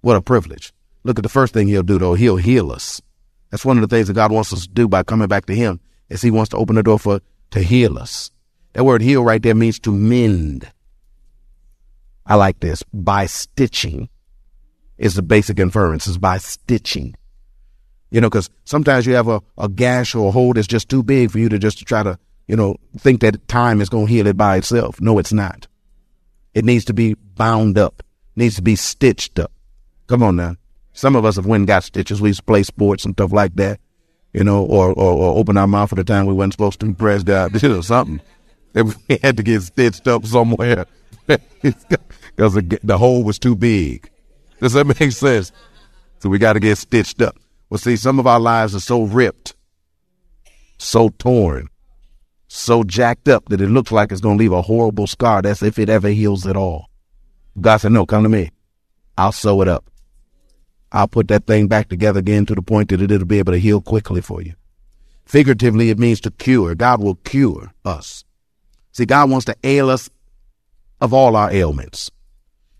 What 0.02 0.18
a 0.18 0.22
privilege. 0.22 0.74
Look 1.04 1.20
at 1.20 1.24
the 1.24 1.30
first 1.30 1.54
thing 1.54 1.68
he'll 1.68 1.84
do 1.84 1.98
though. 1.98 2.16
He'll 2.16 2.36
heal 2.36 2.72
us. 2.72 3.02
That's 3.50 3.66
one 3.66 3.78
of 3.78 3.88
the 3.88 3.96
things 3.96 4.08
that 4.08 4.14
God 4.14 4.32
wants 4.32 4.52
us 4.52 4.64
to 4.64 4.70
do 4.70 4.88
by 4.88 5.04
coming 5.04 5.28
back 5.28 5.46
to 5.46 5.56
him 5.56 5.80
is 6.10 6.22
he 6.22 6.32
wants 6.32 6.50
to 6.50 6.58
open 6.58 6.76
the 6.76 6.84
door 6.84 7.00
for, 7.00 7.22
to 7.52 7.62
heal 7.62 7.98
us. 7.98 8.30
That 8.74 8.84
word 8.84 9.02
heal 9.02 9.24
right 9.24 9.42
there 9.42 9.56
means 9.56 9.80
to 9.82 9.92
mend. 9.92 10.70
I 12.26 12.36
like 12.36 12.60
this. 12.60 12.84
By 12.94 13.26
stitching 13.26 14.10
is 14.98 15.16
the 15.16 15.22
basic 15.22 15.60
inference, 15.60 16.08
is 16.08 16.18
by 16.18 16.40
stitching. 16.40 17.16
You 18.10 18.22
know, 18.22 18.30
because 18.30 18.50
sometimes 18.63 19.06
you 19.06 19.15
have 19.15 19.28
a, 19.28 19.41
a 19.58 19.67
gash 19.67 20.15
or 20.15 20.30
a 20.30 20.32
hole 20.32 20.54
that's 20.54 20.67
just 20.67 20.89
too 20.89 21.04
big 21.04 21.32
for 21.32 21.39
you 21.39 21.50
to 21.50 21.60
just 21.60 21.86
try 21.86 22.04
to, 22.04 22.17
you 22.48 22.56
know, 22.56 22.78
think 22.98 23.22
that 23.22 23.48
time 23.48 23.82
is 23.82 23.89
going 23.89 24.08
to 24.08 24.12
heal 24.12 24.28
it 24.28 24.38
by 24.38 24.58
itself. 24.58 25.02
No, 25.02 25.20
it's 25.20 25.34
not. 25.34 25.67
It 26.54 26.63
needs 26.63 26.86
to 26.86 26.93
be 26.93 27.13
bound 27.13 27.78
up, 27.78 28.02
needs 28.36 28.56
to 28.56 28.62
be 28.62 28.76
stitched 28.76 29.39
up. 29.39 29.52
Come 30.08 30.24
on 30.24 30.38
now. 30.38 30.56
Some 30.93 31.15
of 31.15 31.26
us 31.26 31.36
have 31.36 31.46
went 31.46 31.62
and 31.62 31.67
got 31.67 31.84
stitches. 31.84 32.22
We 32.22 32.30
used 32.30 32.39
to 32.39 32.46
play 32.46 32.63
sports 32.63 33.06
and 33.06 33.13
stuff 33.13 33.32
like 33.32 33.56
that, 33.56 33.80
you 34.34 34.43
know, 34.43 34.63
or, 34.65 34.89
or, 34.93 35.13
or 35.13 35.38
open 35.38 35.58
our 35.58 35.67
mouth 35.67 35.91
at 35.91 35.98
the 35.98 36.04
time 36.04 36.26
we 36.26 36.34
weren't 36.34 36.54
supposed 36.54 36.80
to 36.80 36.93
press 36.93 37.28
out, 37.30 37.63
or 37.63 37.84
something. 37.84 38.22
We 38.74 39.17
had 39.24 39.38
to 39.38 39.43
get 39.43 39.63
stitched 39.63 40.08
up 40.08 40.24
somewhere 40.26 40.86
because 41.62 42.54
the 42.84 42.98
hole 42.98 43.24
was 43.24 43.39
too 43.39 43.56
big. 43.56 44.08
Does 44.60 44.74
that 44.74 44.86
make 44.86 45.12
sense? 45.12 45.52
So 46.20 46.30
we 46.30 46.38
got 46.38 46.54
to 46.54 46.60
get 46.60 46.78
stitched 46.78 47.22
up. 47.22 47.38
Well, 47.69 47.77
see, 47.77 47.97
some 47.97 48.19
of 48.19 48.27
our 48.27 48.39
lives 48.39 48.73
are 48.75 48.80
so 48.80 49.03
ripped, 49.03 49.56
so 50.77 51.10
torn, 51.10 51.67
so 52.47 52.84
jacked 52.84 53.27
up 53.27 53.49
that 53.49 53.60
it 53.60 53.67
looks 53.67 53.91
like 53.91 54.12
it's 54.12 54.21
going 54.21 54.38
to 54.38 54.41
leave 54.41 54.53
a 54.53 54.62
horrible 54.62 55.08
scar. 55.08 55.41
That's 55.41 55.62
if 55.62 55.77
it 55.77 55.89
ever 55.89 56.10
heals 56.10 56.47
at 56.47 56.56
all. 56.56 56.89
God 57.60 57.77
said, 57.77 57.91
no, 57.91 58.06
come 58.06 58.23
to 58.23 58.30
me. 58.30 58.51
I'll 59.17 59.32
sew 59.32 59.62
it 59.62 59.67
up. 59.67 59.89
I'll 60.91 61.08
put 61.08 61.27
that 61.27 61.45
thing 61.45 61.67
back 61.67 61.89
together 61.89 62.19
again 62.19 62.45
to 62.45 62.56
the 62.56 62.62
point 62.62 62.89
that 62.89 63.01
it'll 63.01 63.25
be 63.25 63.39
able 63.39 63.51
to 63.51 63.60
heal 63.60 63.82
quickly 63.82 64.21
for 64.21 64.41
you. 64.41 64.53
Figuratively, 65.25 65.89
it 65.89 65.99
means 65.99 66.21
to 66.21 66.32
cure. 66.32 66.73
God 66.75 67.01
will 67.01 67.15
cure 67.15 67.73
us. 67.84 68.23
See, 68.93 69.06
God 69.06 69.30
wants 69.30 69.45
to 69.45 69.56
ail 69.63 69.89
us 69.89 70.10
of 71.01 71.13
all 71.13 71.36
our 71.36 71.51
ailments. 71.51 72.10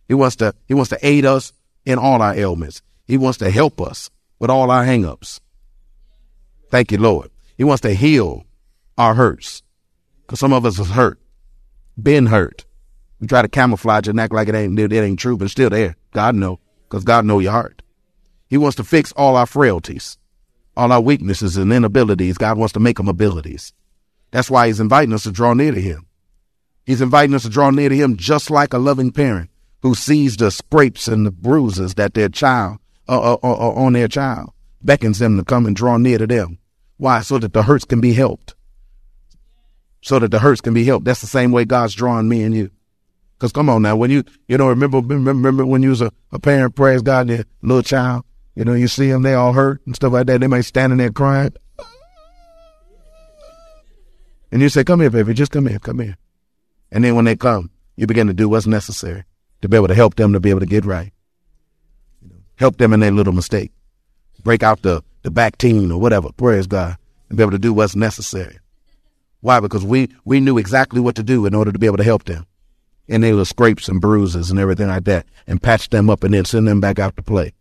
He 0.08 0.14
wants 0.14 0.38
to, 0.38 0.54
he 0.66 0.74
wants 0.74 0.90
to 0.92 1.06
aid 1.06 1.26
us 1.26 1.52
in 1.86 2.00
all 2.00 2.22
our 2.22 2.34
ailments. 2.34 2.82
He 3.06 3.18
wants 3.18 3.40
to 3.40 3.52
help 3.52 3.82
us 3.82 4.10
with 4.40 4.50
all 4.50 4.72
our 4.72 4.86
hangups. 4.86 5.40
Thank 6.70 6.92
you, 6.92 6.98
Lord. 6.98 7.30
He 7.58 7.64
wants 7.64 7.82
to 7.82 7.94
heal 7.94 8.46
our 8.98 9.14
hurts. 9.14 9.64
Cause 10.28 10.40
some 10.40 10.54
of 10.54 10.66
us 10.66 10.78
is 10.78 10.90
hurt, 10.90 11.20
been 12.02 12.26
hurt. 12.26 12.66
We 13.20 13.28
try 13.28 13.42
to 13.42 13.48
camouflage 13.48 14.08
and 14.08 14.20
act 14.20 14.34
like 14.34 14.50
it 14.50 14.56
ain't, 14.56 14.78
it 14.78 14.92
ain't 14.92 15.20
true, 15.20 15.38
but 15.38 15.46
it's 15.46 15.54
still 15.54 15.70
there. 15.70 15.96
God 16.12 16.36
know, 16.36 16.60
cause 16.90 17.06
God 17.06 17.26
know 17.26 17.40
your 17.40 17.54
heart. 17.54 17.82
He 18.50 18.58
wants 18.58 18.76
to 18.76 18.84
fix 18.84 19.12
all 19.14 19.38
our 19.38 19.46
frailties, 19.46 20.18
all 20.76 20.92
our 20.92 21.02
weaknesses 21.02 21.56
and 21.56 21.72
inabilities. 21.72 22.38
God 22.38 22.58
wants 22.58 22.74
to 22.74 22.80
make 22.80 22.98
them 22.98 23.08
abilities. 23.08 23.74
That's 24.32 24.52
why 24.52 24.68
he's 24.68 24.82
inviting 24.82 25.14
us 25.14 25.24
to 25.24 25.32
draw 25.32 25.54
near 25.54 25.72
to 25.72 25.82
him. 25.82 26.06
He's 26.86 27.02
inviting 27.02 27.36
us 27.36 27.44
to 27.44 27.50
draw 27.50 27.70
near 27.70 27.90
to 27.90 27.96
him 27.96 28.18
just 28.18 28.52
like 28.52 28.74
a 28.74 28.78
loving 28.78 29.12
parent 29.12 29.50
who 29.82 29.96
sees 29.96 30.38
the 30.38 30.52
scrapes 30.52 31.08
and 31.08 31.26
the 31.26 31.32
bruises 31.32 31.96
that 31.96 32.14
their 32.14 32.30
child 32.30 32.78
uh, 33.08 33.34
uh, 33.34 33.38
uh, 33.44 33.54
uh, 33.54 33.72
on 33.72 33.94
their 33.94 34.08
child, 34.08 34.52
beckons 34.82 35.20
them 35.20 35.38
to 35.38 35.44
come 35.44 35.66
and 35.66 35.76
draw 35.76 35.98
near 35.98 36.18
to 36.18 36.28
them. 36.28 36.60
Why? 36.98 37.22
So 37.22 37.38
that 37.40 37.54
the 37.54 37.64
hurts 37.64 37.86
can 37.86 38.02
be 38.02 38.14
helped. 38.14 38.56
So 40.02 40.20
that 40.20 40.32
the 40.32 40.40
hurts 40.40 40.62
can 40.62 40.74
be 40.74 40.84
helped. 40.84 41.06
That's 41.06 41.22
the 41.22 41.28
same 41.28 41.52
way 41.52 41.66
God's 41.66 41.96
drawing 41.96 42.30
me 42.30 42.44
and 42.44 42.56
you. 42.56 42.72
Cause 43.40 43.52
come 43.52 43.70
on 43.70 43.84
now, 43.84 43.96
when 43.96 44.10
you, 44.10 44.24
you 44.48 44.58
know, 44.58 44.70
remember, 44.70 45.00
remember 45.00 45.64
when 45.64 45.84
you 45.84 45.90
was 45.90 46.02
a, 46.02 46.12
a 46.32 46.40
parent, 46.40 46.76
praise 46.76 47.04
God, 47.04 47.28
their 47.28 47.46
little 47.62 47.84
child, 47.84 48.26
you 48.56 48.66
know, 48.66 48.74
you 48.74 48.88
see 48.88 49.12
them, 49.12 49.22
they 49.22 49.36
all 49.36 49.54
hurt 49.54 49.86
and 49.86 49.96
stuff 49.96 50.14
like 50.14 50.26
that. 50.26 50.42
They 50.42 50.48
might 50.48 50.62
standing 50.62 50.98
there 50.98 51.12
crying. 51.12 51.54
And 54.52 54.62
you 54.62 54.70
say, 54.70 54.84
come 54.84 55.02
here, 55.02 55.12
baby, 55.12 55.36
just 55.36 55.52
come 55.52 55.68
here, 55.68 55.78
come 55.78 56.00
here. 56.00 56.18
And 56.92 57.04
then 57.04 57.16
when 57.16 57.26
they 57.26 57.36
come, 57.36 57.70
you 57.96 58.08
begin 58.08 58.28
to 58.28 58.34
do 58.34 58.50
what's 58.50 58.66
necessary 58.66 59.26
to 59.62 59.70
be 59.70 59.78
able 59.78 59.90
to 59.90 59.96
help 59.96 60.16
them 60.16 60.34
to 60.34 60.40
be 60.40 60.50
able 60.50 60.62
to 60.62 60.66
get 60.66 60.86
right. 60.86 61.12
Help 62.58 62.78
them 62.78 62.92
in 62.92 63.00
their 63.00 63.12
little 63.12 63.34
mistake. 63.34 63.72
Break 64.44 64.64
out 64.64 64.82
the, 64.82 65.04
the 65.22 65.30
Bactine 65.30 65.92
or 65.92 66.00
whatever, 66.00 66.30
praise 66.34 66.68
God, 66.68 66.98
and 67.30 67.38
be 67.38 67.44
able 67.44 67.52
to 67.52 67.60
do 67.60 67.74
what's 67.74 67.96
necessary. 67.96 68.58
Why? 69.42 69.60
Because 69.60 69.86
we, 69.86 70.10
we 70.26 70.40
knew 70.40 70.58
exactly 70.58 71.00
what 71.00 71.16
to 71.16 71.24
do 71.24 71.46
in 71.46 71.54
order 71.54 71.72
to 71.72 71.80
be 71.80 71.86
able 71.86 71.98
to 71.98 72.04
help 72.04 72.26
them. 72.26 72.48
And 73.08 73.24
they 73.24 73.32
little 73.32 73.46
scrapes 73.46 73.88
and 73.88 74.02
bruises 74.02 74.50
and 74.50 74.60
everything 74.60 74.88
like 74.88 75.06
that, 75.06 75.28
and 75.46 75.62
patch 75.62 75.90
them 75.90 76.10
up 76.10 76.24
and 76.24 76.34
then 76.34 76.46
send 76.46 76.68
them 76.68 76.82
back 76.82 77.00
out 77.00 77.16
to 77.18 77.24
play. 77.24 77.54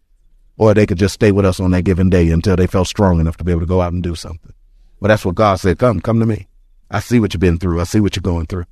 Or 0.57 0.73
they 0.73 0.87
could 0.87 0.99
just 0.99 1.15
stay 1.15 1.31
with 1.31 1.45
us 1.45 1.61
on 1.61 1.73
that 1.73 1.83
given 1.83 2.09
day 2.09 2.31
until 2.31 2.57
they 2.57 2.67
felt 2.67 2.89
strong 2.89 3.21
enough 3.21 3.37
to 3.37 3.45
be 3.45 3.53
able 3.53 3.61
to 3.61 3.67
go 3.67 3.83
out 3.83 3.93
and 3.93 4.03
do 4.03 4.15
something. 4.15 4.53
But 5.01 5.09
that's 5.09 5.25
what 5.25 5.35
God 5.35 5.57
said. 5.57 5.79
Come, 5.79 6.01
come 6.01 6.19
to 6.21 6.27
me. 6.27 6.49
I 6.91 7.01
see 7.01 7.21
what 7.21 7.35
you've 7.35 7.41
been 7.41 7.59
through. 7.59 7.81
I 7.81 7.85
see 7.85 8.01
what 8.01 8.17
you're 8.17 8.23
going 8.23 8.47
through. 8.47 8.65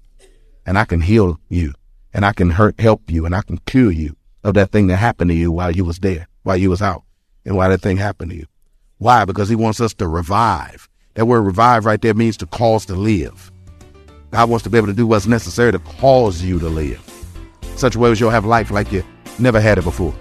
And 0.64 0.78
I 0.78 0.86
can 0.86 1.02
heal 1.02 1.38
you 1.50 1.74
and 2.14 2.24
I 2.24 2.32
can 2.32 2.50
hurt, 2.50 2.80
help 2.80 3.10
you 3.10 3.26
and 3.26 3.34
I 3.34 3.42
can 3.42 3.58
cure 3.58 3.90
you 3.90 4.16
of 4.44 4.54
that 4.54 4.70
thing 4.70 4.86
that 4.88 4.96
happened 4.96 5.30
to 5.30 5.34
you 5.34 5.50
while 5.50 5.72
you 5.72 5.84
was 5.84 5.98
there, 5.98 6.28
while 6.42 6.56
you 6.56 6.70
was 6.70 6.82
out 6.82 7.02
and 7.44 7.56
why 7.56 7.68
that 7.68 7.80
thing 7.80 7.96
happened 7.96 8.30
to 8.30 8.36
you. 8.36 8.46
Why? 8.98 9.24
Because 9.24 9.48
he 9.48 9.56
wants 9.56 9.80
us 9.80 9.94
to 9.94 10.06
revive. 10.06 10.88
That 11.14 11.26
word 11.26 11.42
revive 11.42 11.84
right 11.84 12.00
there 12.00 12.14
means 12.14 12.36
to 12.38 12.46
cause 12.46 12.86
to 12.86 12.94
live. 12.94 13.50
God 14.30 14.50
wants 14.50 14.64
to 14.64 14.70
be 14.70 14.78
able 14.78 14.88
to 14.88 14.94
do 14.94 15.06
what's 15.06 15.26
necessary 15.26 15.72
to 15.72 15.78
cause 15.78 16.42
you 16.42 16.58
to 16.58 16.68
live. 16.68 17.00
Such 17.76 17.96
a 17.96 17.98
way 17.98 18.10
as 18.10 18.20
you'll 18.20 18.30
have 18.30 18.44
life 18.44 18.70
like 18.70 18.92
you 18.92 19.02
never 19.38 19.60
had 19.60 19.78
it 19.78 19.84
before. 19.84 20.14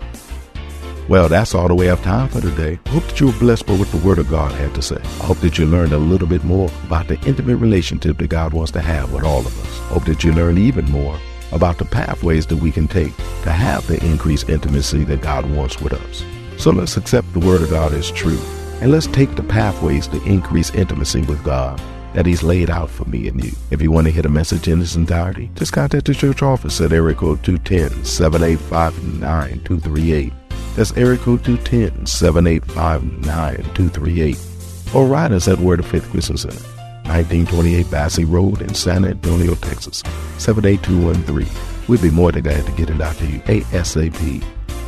Well, 1.09 1.27
that's 1.27 1.53
all 1.53 1.67
the 1.67 1.75
way 1.75 1.87
have 1.87 2.01
time 2.01 2.29
for 2.29 2.39
today. 2.39 2.79
Hope 2.87 3.03
that 3.03 3.19
you 3.19 3.27
were 3.27 3.33
blessed 3.33 3.65
by 3.65 3.75
what 3.75 3.89
the 3.89 3.97
Word 3.97 4.19
of 4.19 4.29
God 4.29 4.53
had 4.53 4.73
to 4.75 4.81
say. 4.81 4.95
I 4.95 5.25
hope 5.25 5.39
that 5.39 5.57
you 5.57 5.65
learned 5.65 5.91
a 5.91 5.97
little 5.97 6.27
bit 6.27 6.45
more 6.45 6.69
about 6.85 7.09
the 7.09 7.19
intimate 7.27 7.57
relationship 7.57 8.17
that 8.19 8.29
God 8.29 8.53
wants 8.53 8.71
to 8.71 8.81
have 8.81 9.11
with 9.11 9.23
all 9.23 9.39
of 9.39 9.59
us. 9.65 9.79
Hope 9.89 10.05
that 10.05 10.23
you 10.23 10.31
learned 10.31 10.59
even 10.59 10.85
more 10.89 11.19
about 11.53 11.77
the 11.77 11.85
pathways 11.85 12.45
that 12.47 12.57
we 12.57 12.71
can 12.71 12.87
take 12.87 13.15
to 13.43 13.51
have 13.51 13.85
the 13.87 14.03
increased 14.05 14.49
intimacy 14.49 15.03
that 15.05 15.21
God 15.21 15.49
wants 15.51 15.79
with 15.79 15.93
us. 15.93 16.25
So 16.61 16.71
let's 16.71 16.97
accept 16.97 17.31
the 17.33 17.39
Word 17.39 17.61
of 17.61 17.69
God 17.69 17.93
as 17.93 18.11
true, 18.11 18.39
and 18.81 18.91
let's 18.91 19.07
take 19.07 19.35
the 19.35 19.43
pathways 19.43 20.07
to 20.07 20.23
increase 20.23 20.73
intimacy 20.73 21.21
with 21.21 21.43
God 21.43 21.81
that 22.13 22.25
He's 22.25 22.43
laid 22.43 22.69
out 22.69 22.89
for 22.89 23.05
me 23.05 23.27
and 23.27 23.43
you. 23.43 23.51
If 23.71 23.81
you 23.81 23.91
want 23.91 24.07
to 24.07 24.11
hear 24.11 24.25
a 24.25 24.29
message 24.29 24.67
in 24.67 24.81
its 24.81 24.95
entirety, 24.95 25.49
just 25.55 25.73
contact 25.73 26.05
the 26.05 26.13
church 26.13 26.41
office 26.41 26.79
at 26.81 26.93
area 26.93 27.15
code 27.15 27.43
210 27.43 28.05
785 28.05 29.19
9238. 29.19 30.33
That's 30.75 30.95
area 30.97 31.17
code 31.17 31.43
210 31.43 32.05
785 32.05 33.25
9238. 33.25 34.95
Or 34.95 35.07
write 35.07 35.31
us 35.31 35.47
at 35.47 35.59
Word 35.59 35.79
of 35.79 35.87
Faith 35.87 36.09
Christian 36.11 36.37
Center. 36.37 36.72
1928 37.05 37.91
Basse 37.91 38.23
Road 38.23 38.61
in 38.61 38.73
San 38.73 39.05
Antonio, 39.05 39.55
Texas, 39.55 40.03
78213. 40.37 41.47
We'd 41.87 42.01
be 42.01 42.09
more 42.09 42.31
than 42.31 42.43
glad 42.43 42.65
to 42.65 42.71
get 42.73 42.89
it 42.89 43.01
out 43.01 43.15
to 43.17 43.25
you 43.25 43.39
ASAP. 43.41 44.43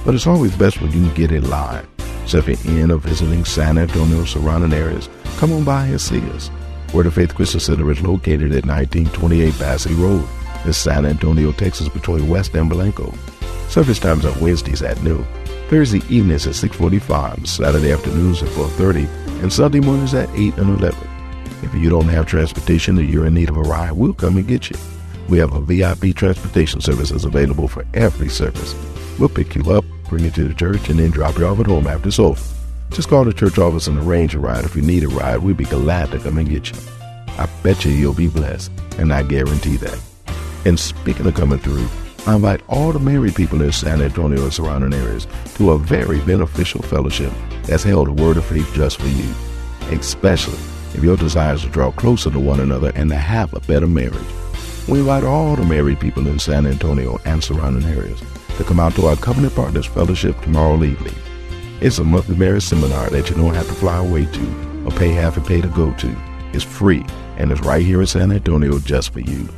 But 0.05 0.15
it's 0.15 0.27
always 0.27 0.55
best 0.55 0.81
when 0.81 0.91
you 0.91 1.01
can 1.01 1.13
get 1.13 1.31
it 1.31 1.43
live. 1.43 1.87
So 2.25 2.39
if 2.39 2.47
you're 2.47 2.79
in 2.79 2.91
or 2.91 2.97
visiting 2.97 3.45
San 3.45 3.77
Antonio 3.77 4.23
surrounding 4.25 4.73
areas, 4.73 5.09
come 5.37 5.51
on 5.51 5.63
by 5.63 5.85
and 5.85 6.01
see 6.01 6.21
us. 6.31 6.49
Word 6.93 7.07
of 7.07 7.13
Faith 7.13 7.35
Christian 7.35 7.59
Center 7.59 7.91
is 7.91 8.01
located 8.01 8.53
at 8.53 8.65
1928 8.65 9.59
Basse 9.59 9.87
Road 9.91 10.25
in 10.63 10.73
San 10.73 11.05
Antonio, 11.05 11.51
Texas, 11.51 11.89
between 11.89 12.29
West 12.29 12.55
and 12.55 12.69
Blanco. 12.69 13.13
Service 13.67 13.99
times 13.99 14.25
are 14.25 14.39
Wednesdays 14.39 14.81
at 14.81 15.01
noon, 15.03 15.25
Thursday 15.69 16.01
evenings 16.09 16.47
at 16.47 16.55
6:45, 16.55 17.45
Saturday 17.47 17.91
afternoons 17.91 18.41
at 18.41 18.49
4:30, 18.49 19.07
and 19.41 19.51
Sunday 19.51 19.79
mornings 19.79 20.13
at 20.13 20.29
8 20.35 20.57
and 20.57 20.79
11. 20.79 21.14
If 21.65 21.73
you 21.73 21.89
don't 21.89 22.07
have 22.09 22.27
transportation 22.27 22.99
or 22.99 23.01
you're 23.01 23.25
in 23.25 23.33
need 23.33 23.49
of 23.49 23.57
a 23.57 23.61
ride, 23.61 23.93
we'll 23.93 24.13
come 24.13 24.37
and 24.37 24.47
get 24.47 24.69
you. 24.69 24.77
We 25.27 25.39
have 25.39 25.53
a 25.53 25.59
VIP 25.59 26.15
transportation 26.15 26.79
services 26.79 27.25
available 27.25 27.67
for 27.67 27.83
every 27.95 28.29
service. 28.29 28.75
We'll 29.17 29.29
pick 29.29 29.55
you 29.55 29.71
up, 29.71 29.83
bring 30.07 30.25
you 30.25 30.31
to 30.31 30.47
the 30.47 30.53
church, 30.53 30.89
and 30.89 30.99
then 30.99 31.09
drop 31.09 31.39
you 31.39 31.47
off 31.47 31.59
at 31.59 31.65
home 31.65 31.87
after 31.87 32.09
it's 32.09 32.19
over. 32.19 32.39
Just 32.91 33.09
call 33.09 33.25
the 33.25 33.33
church 33.33 33.57
office 33.57 33.87
and 33.87 33.97
arrange 33.97 34.35
a 34.35 34.39
ride. 34.39 34.63
If 34.63 34.75
you 34.75 34.83
need 34.83 35.03
a 35.03 35.07
ride, 35.07 35.39
we'd 35.39 35.57
be 35.57 35.65
glad 35.65 36.11
to 36.11 36.19
come 36.19 36.37
and 36.37 36.47
get 36.47 36.69
you. 36.71 36.77
I 37.39 37.49
bet 37.63 37.83
you 37.83 37.91
you'll 37.91 38.13
be 38.13 38.27
blessed, 38.27 38.71
and 38.99 39.11
I 39.11 39.23
guarantee 39.23 39.77
that. 39.77 39.99
And 40.65 40.79
speaking 40.79 41.25
of 41.25 41.33
coming 41.33 41.59
through, 41.59 41.87
I 42.27 42.35
invite 42.35 42.61
all 42.69 42.91
the 42.91 42.99
married 42.99 43.35
people 43.35 43.63
in 43.63 43.71
San 43.71 44.03
Antonio 44.03 44.43
and 44.43 44.53
surrounding 44.53 44.93
areas 44.93 45.25
to 45.55 45.71
a 45.71 45.79
very 45.79 46.19
beneficial 46.21 46.83
fellowship 46.83 47.33
that's 47.63 47.83
held 47.83 48.07
a 48.07 48.13
word 48.13 48.37
of 48.37 48.45
faith 48.45 48.71
just 48.75 48.99
for 48.99 49.07
you, 49.07 49.33
especially 49.91 50.59
if 50.95 51.03
your 51.03 51.17
desire 51.17 51.53
is 51.53 51.63
to 51.63 51.69
draw 51.69 51.91
closer 51.91 52.31
to 52.31 52.39
one 52.39 52.59
another 52.59 52.91
and 52.95 53.09
to 53.09 53.15
have 53.15 53.53
a 53.53 53.59
better 53.61 53.87
marriage. 53.87 54.25
We 54.87 54.99
invite 54.99 55.23
all 55.23 55.55
the 55.55 55.65
married 55.65 55.99
people 55.99 56.27
in 56.27 56.39
San 56.39 56.65
Antonio 56.65 57.19
and 57.25 57.43
surrounding 57.43 57.89
areas 57.89 58.21
to 58.57 58.63
come 58.63 58.79
out 58.79 58.93
to 58.95 59.07
our 59.07 59.15
Covenant 59.17 59.55
Partners 59.55 59.85
Fellowship 59.85 60.39
tomorrow 60.41 60.81
evening. 60.83 61.13
It's 61.81 61.97
a 61.97 62.03
monthly 62.03 62.35
marriage 62.35 62.63
seminar 62.63 63.09
that 63.09 63.29
you 63.29 63.35
don't 63.35 63.53
have 63.53 63.67
to 63.67 63.73
fly 63.73 63.97
away 63.97 64.25
to 64.25 64.83
or 64.85 64.91
pay 64.91 65.09
half 65.09 65.37
a 65.37 65.41
pay 65.41 65.59
to 65.59 65.67
go 65.67 65.93
to. 65.95 66.15
It's 66.53 66.63
free 66.63 67.05
and 67.37 67.51
it's 67.51 67.61
right 67.61 67.85
here 67.85 67.99
in 67.99 68.07
San 68.07 68.31
Antonio 68.31 68.79
just 68.79 69.11
for 69.11 69.19
you. 69.19 69.49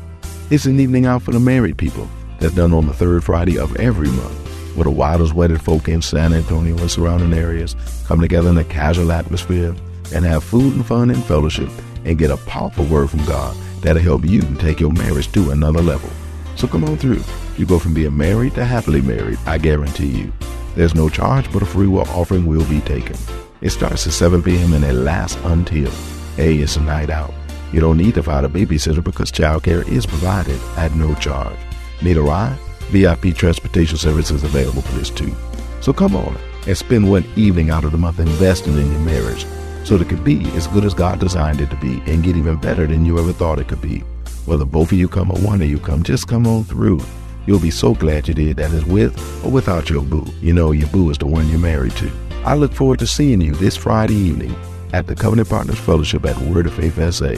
It's 0.50 0.65
an 0.65 0.80
evening 0.80 1.06
out 1.06 1.21
for 1.21 1.32
the 1.32 1.39
married 1.39 1.78
people 1.78 2.10
that's 2.39 2.56
done 2.56 2.73
on 2.73 2.88
the 2.88 2.93
third 2.93 3.23
Friday 3.23 3.60
of 3.60 3.76
every 3.76 4.08
month, 4.08 4.76
where 4.76 4.86
the 4.86 4.91
wildest 4.91 5.34
wedded 5.34 5.62
folk 5.62 5.88
in 5.88 6.02
San 6.02 6.34
Antonio 6.34 6.78
and 6.78 6.89
surrounding 6.89 7.34
areas 7.34 7.76
come 8.06 8.21
together 8.21 8.50
in 8.50 8.58
a 8.58 8.63
casual 8.63 9.12
atmosphere 9.12 9.76
and 10.13 10.26
have 10.26 10.43
food 10.43 10.74
and 10.76 10.86
fun 10.86 11.10
and 11.10 11.24
fellowship 11.24 11.70
and 12.06 12.17
get 12.17 12.32
a 12.32 12.38
powerful 12.38 12.86
word 12.86 13.10
from 13.10 13.26
God 13.26 13.56
that'll 13.82 14.02
help 14.02 14.26
you 14.26 14.41
take 14.56 14.80
your 14.80 14.91
marriage 14.93 15.32
to 15.34 15.52
another 15.52 15.82
level. 15.82 16.10
So 16.56 16.67
come 16.67 16.84
on 16.84 16.98
through. 16.98 17.24
You 17.58 17.65
go 17.65 17.80
from 17.80 17.93
being 17.93 18.15
married 18.15 18.56
to 18.56 18.65
happily 18.65 19.02
married, 19.02 19.39
I 19.46 19.58
guarantee 19.58 20.08
you. 20.08 20.34
There's 20.76 20.96
no 20.96 21.10
charge, 21.10 21.52
but 21.52 21.62
a 21.62 21.65
free 21.65 21.88
will 21.88 22.08
offering 22.10 22.46
will 22.46 22.65
be 22.65 22.82
taken. 22.82 23.15
It 23.62 23.72
starts 23.72 24.06
at 24.06 24.13
7 24.13 24.43
p.m. 24.43 24.74
and 24.74 24.84
it 24.84 24.93
lasts 24.93 25.38
until. 25.43 25.91
A 26.38 26.58
it's 26.58 26.76
a 26.76 26.82
night 26.82 27.10
out. 27.10 27.34
You 27.72 27.80
don't 27.80 27.98
need 27.98 28.13
to 28.15 28.24
find 28.24 28.46
a 28.46 28.50
babysitter 28.50 29.04
because 29.04 29.32
childcare 29.32 29.88
is 29.88 30.06
provided 30.06 30.60
at 30.78 30.93
no 30.93 31.15
charge. 31.15 31.58
Need 32.02 32.17
a 32.17 32.22
ride? 32.22 32.58
VIP 32.91 33.36
transportation 33.36 33.98
service 33.98 34.32
is 34.32 34.43
available 34.43 34.84
for 34.84 34.98
this 34.98 35.10
too. 35.10 35.36
So 35.82 35.91
come 35.93 36.15
on 36.15 36.38
and 36.67 36.78
spend 36.78 37.10
one 37.10 37.26
evening 37.36 37.70
out 37.70 37.84
of 37.84 37.91
the 37.91 37.98
month 37.98 38.20
investing 38.20 38.78
in 38.78 38.91
your 38.91 39.02
marriage 39.02 39.46
so 39.88 39.97
that 39.97 40.06
it 40.06 40.10
could 40.10 40.23
be 40.26 40.43
as 40.58 40.67
good 40.67 40.84
as 40.84 40.93
God 40.93 41.17
designed 41.17 41.62
it 41.62 41.69
to 41.69 41.78
be 41.78 42.02
and 42.08 42.21
get 42.21 42.36
even 42.36 42.58
better 42.58 42.86
than 42.86 43.06
you 43.06 43.17
ever 43.19 43.32
thought 43.32 43.58
it 43.58 43.69
could 43.69 43.82
be. 43.82 44.00
Whether 44.45 44.65
both 44.65 44.91
of 44.91 44.97
you 44.97 45.08
come 45.08 45.32
or 45.32 45.39
one 45.39 45.62
of 45.62 45.69
you 45.69 45.80
come, 45.80 46.04
just 46.04 46.28
come 46.28 46.45
on 46.45 46.65
through. 46.65 47.00
You'll 47.45 47.62
be 47.62 47.71
so 47.71 47.93
glad 47.93 48.28
you 48.28 48.34
did 48.34 48.58
that 48.58 48.71
is 48.71 48.84
with 48.84 49.17
or 49.45 49.50
without 49.50 49.89
your 49.89 50.02
boo. 50.02 50.26
You 50.41 50.52
know 50.52 50.73
your 50.73 50.89
boo 50.89 51.10
is 51.10 51.17
the 51.17 51.26
one 51.26 51.47
you're 51.47 51.58
married 51.58 51.93
to. 51.93 52.12
I 52.43 52.56
look 52.56 52.73
forward 52.73 53.00
to 53.00 53.08
seeing 53.08 53.39
you 53.39 53.54
this 53.54 53.78
Friday 53.78 54.15
evening 54.15 54.54
at 54.91 55.08
the 55.08 55.15
Covenant 55.15 55.47
Partners 55.47 55.80
Fellowship 55.80 56.26
at 56.26 56.38
Word 56.39 56.67
of 56.67 56.73
Faith 56.73 56.97
SA. 57.13 57.36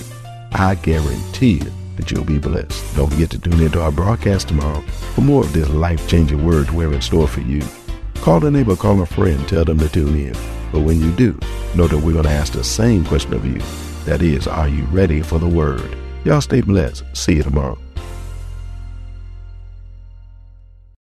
I 0.54 0.74
guarantee 0.74 1.60
you 1.60 1.72
that 1.98 2.10
you'll 2.10 2.26
be 2.26 2.40
blessed. 2.40 2.96
Don't 2.96 3.12
forget 3.12 3.30
to 3.30 3.38
tune 3.38 3.62
into 3.62 3.80
our 3.80 3.92
broadcast 3.92 4.48
tomorrow 4.48 4.82
for 5.14 5.22
more 5.22 5.44
of 5.44 5.54
this 5.54 5.70
life-changing 5.70 6.44
word 6.44 6.72
we're 6.72 6.94
in 6.94 7.02
store 7.02 7.28
for 7.28 7.42
you. 7.42 7.62
Call 8.16 8.44
a 8.44 8.50
neighbor, 8.50 8.76
call 8.76 9.00
a 9.04 9.06
friend, 9.06 9.48
tell 9.48 9.66
them 9.66 9.78
to 9.78 9.90
tune 9.90 10.18
in. 10.18 10.59
But 10.72 10.82
when 10.82 11.02
you 11.02 11.12
do, 11.12 11.38
know 11.76 11.88
that 11.88 11.98
we're 11.98 12.14
going 12.14 12.26
to 12.26 12.32
ask 12.32 12.54
the 12.54 12.64
same 12.64 13.06
question 13.06 13.34
of 13.34 13.46
you. 13.46 13.60
That 14.06 14.22
is, 14.22 14.48
are 14.48 14.68
you 14.68 14.84
ready 14.86 15.22
for 15.22 15.40
the 15.40 15.48
word? 15.48 15.98
Y'all 16.26 16.42
stay 16.42 16.62
blessed. 16.62 17.04
See 17.14 17.36
you 17.36 17.44
tomorrow. 17.44 17.78